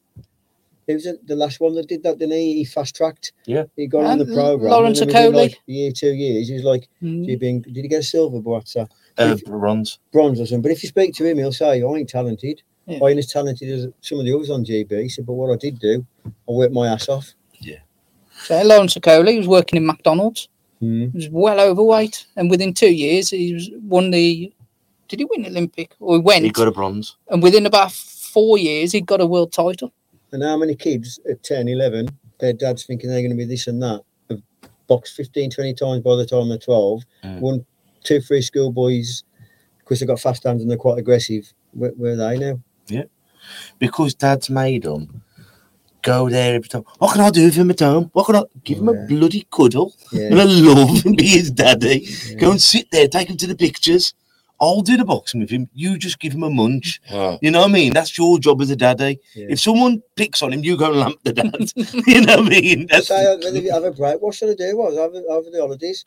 [0.86, 2.54] He was the last one that did that, didn't he?
[2.58, 3.32] He fast tracked.
[3.46, 3.64] Yeah.
[3.76, 4.70] He got on the program.
[4.70, 5.34] Lawrence and Okolie.
[5.34, 7.26] like year, two years, he was like, Mm.
[7.26, 7.62] "You been?
[7.62, 8.86] Did he get a silver, Boatsa?
[9.18, 9.98] uh, bronze.
[10.12, 12.62] Bronze or something?" But if you speak to him, he'll say, "I ain't talented.
[12.86, 12.98] Yeah.
[13.02, 15.50] I ain't as talented as some of the others on GB." He said, "But what
[15.52, 17.34] I did do, I worked my ass off."
[18.44, 20.48] So Lawrence Okolie he was working in McDonald's.
[20.82, 21.10] Mm.
[21.12, 24.52] He was well overweight, and within two years he was won the.
[25.08, 25.94] Did he win the Olympic?
[26.00, 27.16] Or he went, He got a bronze.
[27.28, 29.92] and within about four years he got a world title.
[30.32, 32.08] And how many kids at 10, 11,
[32.40, 34.42] their dad's thinking they're going to be this and that, have
[34.88, 37.40] boxed 15, 20 times by the time they're 12, Mm.
[37.40, 37.66] won
[38.02, 39.22] two, three schoolboys
[39.78, 41.52] because they've got fast hands and they're quite aggressive.
[41.72, 42.60] Where, where are they now?
[42.88, 43.04] Yeah.
[43.78, 45.22] Because dad's made him
[46.12, 46.84] go there every time.
[47.00, 48.04] What can I do for him at home?
[48.12, 49.02] What can I give him Yeah.
[49.04, 50.28] a bloody cuddle Yeah.
[50.30, 51.96] and a love and be his daddy?
[52.06, 52.38] yeah.
[52.42, 54.14] Go and sit there, take him to the pictures.
[54.58, 55.68] I'll do the boxing with him.
[55.74, 57.00] You just give him a munch.
[57.12, 57.92] oh, You know what I mean?
[57.92, 59.18] That's your job as a daddy.
[59.34, 59.48] Yeah.
[59.54, 61.54] If someone picks on him, you go and lamp the dad.
[62.12, 62.86] you know what I mean?
[62.90, 64.76] That's, Say, when you have a break, what should I do?
[64.78, 66.04] What, over, over the holidays?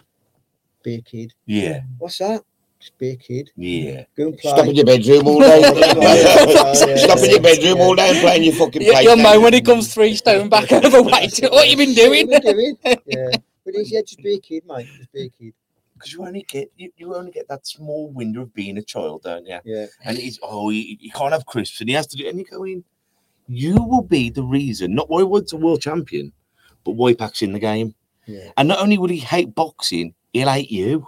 [0.82, 1.34] Be a kid.
[1.46, 2.42] yeah, What's that?
[2.80, 3.52] Just be a kid.
[3.58, 4.06] yeah.
[4.16, 4.52] Go and play.
[4.52, 5.60] stop in your bedroom all day.
[6.00, 7.84] Yeah, stop in your bedroom yeah.
[7.84, 9.34] all day and playing your fucking Yeah, PlayStation.
[9.34, 11.40] you'll when he comes three stone back overweight.
[11.52, 12.30] what you been doing?
[12.30, 12.78] What you been doing?
[13.06, 13.32] Yeah.
[13.66, 14.88] But he's, yeah, just be a kid, mate.
[14.98, 15.54] Just be a kid.
[15.94, 19.24] Because you only get you, you only get that small window of being a child,
[19.24, 19.60] don't you?
[19.66, 19.88] Yeah.
[20.06, 22.30] And he's oh, he, you can't have crisps, and he has to do.
[22.30, 22.86] And you go in,
[23.50, 26.32] you will be the reason, not why Wood's a world champion,
[26.86, 27.94] but why Pac's in the game.
[28.26, 28.52] Yeah.
[28.56, 31.08] And not only will he hate boxing, he'll hate you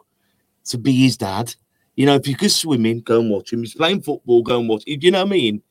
[0.65, 1.53] to be his dad.
[1.95, 3.59] You know, if you could swim swimming, go and watch him.
[3.59, 4.83] He's playing football, go and watch.
[4.85, 5.61] You know what I mean?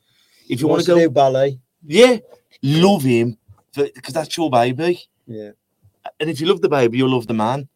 [0.49, 1.59] If you want to go, ballet.
[1.87, 2.19] yeah,
[2.63, 3.39] love him
[3.75, 5.01] because that's your baby.
[5.27, 5.51] Yeah.
[6.19, 7.69] And if you love the baby, you'll love the man.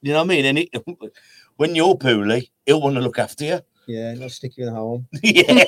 [0.00, 0.44] You know what I mean?
[0.46, 0.70] And it,
[1.56, 3.60] when you're poorly, he'll want to look after you.
[3.86, 5.06] Yeah, not stick you in a home.
[5.22, 5.42] yeah,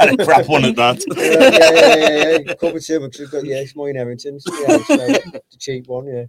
[0.00, 1.04] and a crap one at that.
[1.16, 2.54] yeah, yeah, yeah, yeah, yeah.
[2.54, 3.18] Covered too much.
[3.18, 4.44] We've got yeah, it's my inheritance.
[4.46, 6.06] Yeah, so the cheap one.
[6.06, 6.24] Yeah.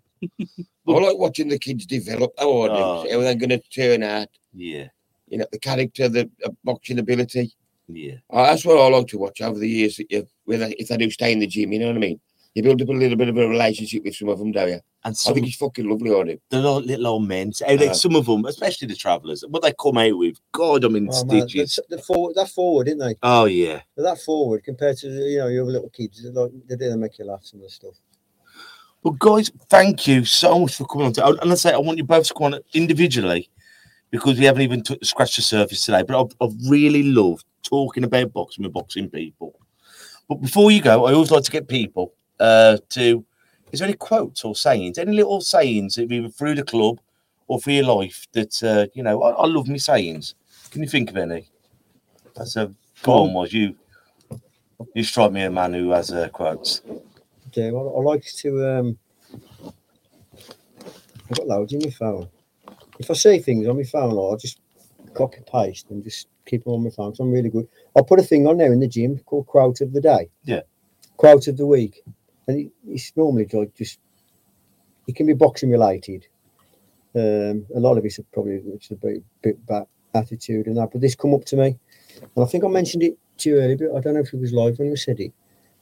[0.88, 2.34] I like watching the kids develop.
[2.38, 3.04] How, are Oh.
[3.04, 3.12] they?
[3.14, 4.28] how they're going to turn out.
[4.54, 4.88] Yeah,
[5.28, 7.54] You know, the character, the uh, boxing ability.
[7.88, 9.98] yeah, Uh, that's what I like to watch over the years.
[9.98, 12.20] That you, whether if they do stay in the gym, you know what I mean.
[12.56, 14.80] You build up a little bit of a relationship with some of them, don't you?
[15.06, 16.40] and I think it's fucking lovely, I do.
[16.50, 17.54] the little, little old men.
[17.66, 20.38] How they, Uh, some of them, especially the travellers, what they come out with.
[20.52, 21.80] God, I'm in Oh, man, stitches.
[21.90, 23.16] the, the forward, that forward, didn't they?
[23.24, 27.00] Oh yeah, That forward compared to you know your little kids, they're like they didn't
[27.00, 27.94] make you laugh some of the stuff.
[29.04, 31.14] Well, guys, thank you so much for coming on.
[31.14, 33.50] To, and I say I want you both to come on individually
[34.12, 36.04] because we haven't even t- scratched the surface today.
[36.04, 39.58] But I've, I've really loved talking about boxing with boxing people.
[40.28, 43.26] But before you go, I always like to get people uh, to.
[43.72, 44.98] Is there any quotes or sayings?
[44.98, 47.00] Any little sayings that either through the club
[47.48, 49.22] or for your life that uh, you know?
[49.22, 50.36] I, I love me sayings.
[50.72, 51.48] Can you think of any?
[52.36, 52.74] That's a
[53.04, 53.76] go on, was you?
[54.94, 56.82] You strike me a man who has uh, quotes.
[57.54, 58.68] Yeah, I, I like to.
[58.68, 58.98] um
[61.30, 62.28] I've got loads in my phone.
[62.98, 64.60] If I see things on my phone, I'll just
[65.14, 67.14] copy paste and just keep them on my phone.
[67.14, 67.68] So I'm really good.
[67.96, 70.30] I'll put a thing on there in the gym called quote of the day.
[70.44, 70.62] Yeah.
[71.18, 72.02] Quote of the week,
[72.50, 74.00] and it's normally like just.
[75.08, 76.28] It can be boxing related.
[77.16, 81.02] Um, a lot of it's probably it's a bit, bit about attitude and that, but
[81.02, 81.78] this come up to me,
[82.22, 84.40] and I think I mentioned it to you earlier, but I don't know if it
[84.40, 85.34] was live when you said it.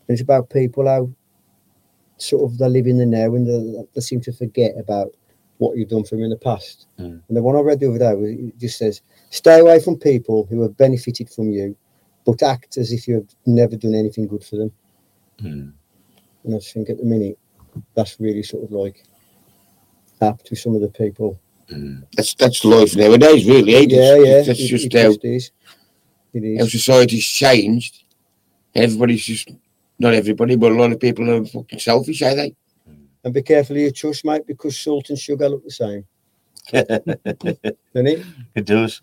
[0.07, 1.09] And it's about people how
[2.17, 5.11] sort of they live in the now and they, they seem to forget about
[5.57, 6.87] what you've done for them in the past.
[6.99, 7.21] Mm.
[7.27, 9.97] And the one I read the other day was it just says, "Stay away from
[9.97, 11.75] people who have benefited from you,
[12.25, 14.71] but act as if you have never done anything good for them."
[15.39, 15.69] Hmm.
[16.47, 17.37] And I think at the minute
[17.93, 19.03] that's really sort of like
[20.21, 21.37] apt to some of the people.
[22.15, 23.75] That's that's life nowadays, really.
[23.75, 23.85] Eh?
[23.89, 24.41] Yeah, yeah.
[24.43, 25.51] That's it- just it how, just is.
[26.33, 26.71] It how is.
[26.71, 28.05] society's changed.
[28.73, 29.49] Everybody's just
[29.99, 32.55] not everybody, but a lot of people are fucking selfish, are they?
[33.25, 36.05] And be careful of your trust, mate, because salt and sugar look the same,
[36.71, 38.25] don't it?
[38.55, 39.01] it does.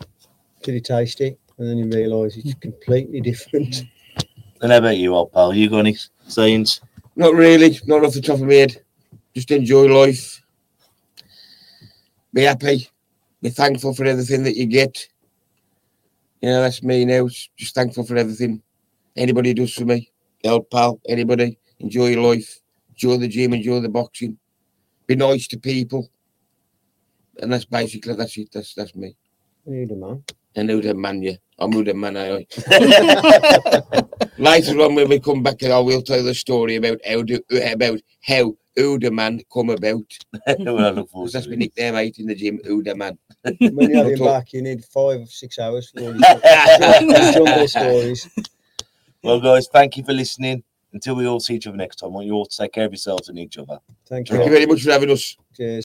[0.63, 3.85] Till you taste it, and then you realise it's completely different.
[4.63, 5.53] And how about you, old pal?
[5.53, 6.81] You got any sayings?
[7.17, 8.83] Not really, not off the top of my head.
[9.35, 10.43] Just enjoy life.
[12.33, 12.89] Be happy.
[13.41, 15.09] Be thankful for everything that you get.
[16.41, 17.29] You know, that's me now.
[17.29, 18.63] Just thankful for everything
[19.17, 20.11] anybody does for me.
[20.45, 21.59] Old pal, anybody.
[21.79, 22.61] Enjoy your life.
[22.91, 24.39] Enjoy the gym, enjoy the boxing.
[25.07, 26.09] Be nice to people.
[27.41, 28.51] And that's basically that's it.
[28.53, 29.17] That's that's me.
[29.67, 30.23] You the man.
[30.57, 31.37] And who the man, yeah.
[31.59, 32.47] I'm who the man I.
[34.39, 38.01] Later on, when we come back, I will tell the story about how do, about
[38.23, 40.03] how Uda Man come about.
[40.59, 41.59] well, I look Because that's to my it.
[41.59, 43.19] nickname, mate, in the gym, Uda Man.
[43.43, 47.67] When you have him back, you need five or six hours for all these jumbo
[47.67, 48.29] stories.
[49.23, 50.63] Well, guys, thank you for listening.
[50.93, 52.85] Until we all see each other next time, I want you all to take care
[52.85, 53.81] of yourselves and each other.
[54.07, 54.37] Thank you.
[54.37, 54.59] Thank you you.
[54.59, 55.37] very much for having us.
[55.57, 55.85] Cheers.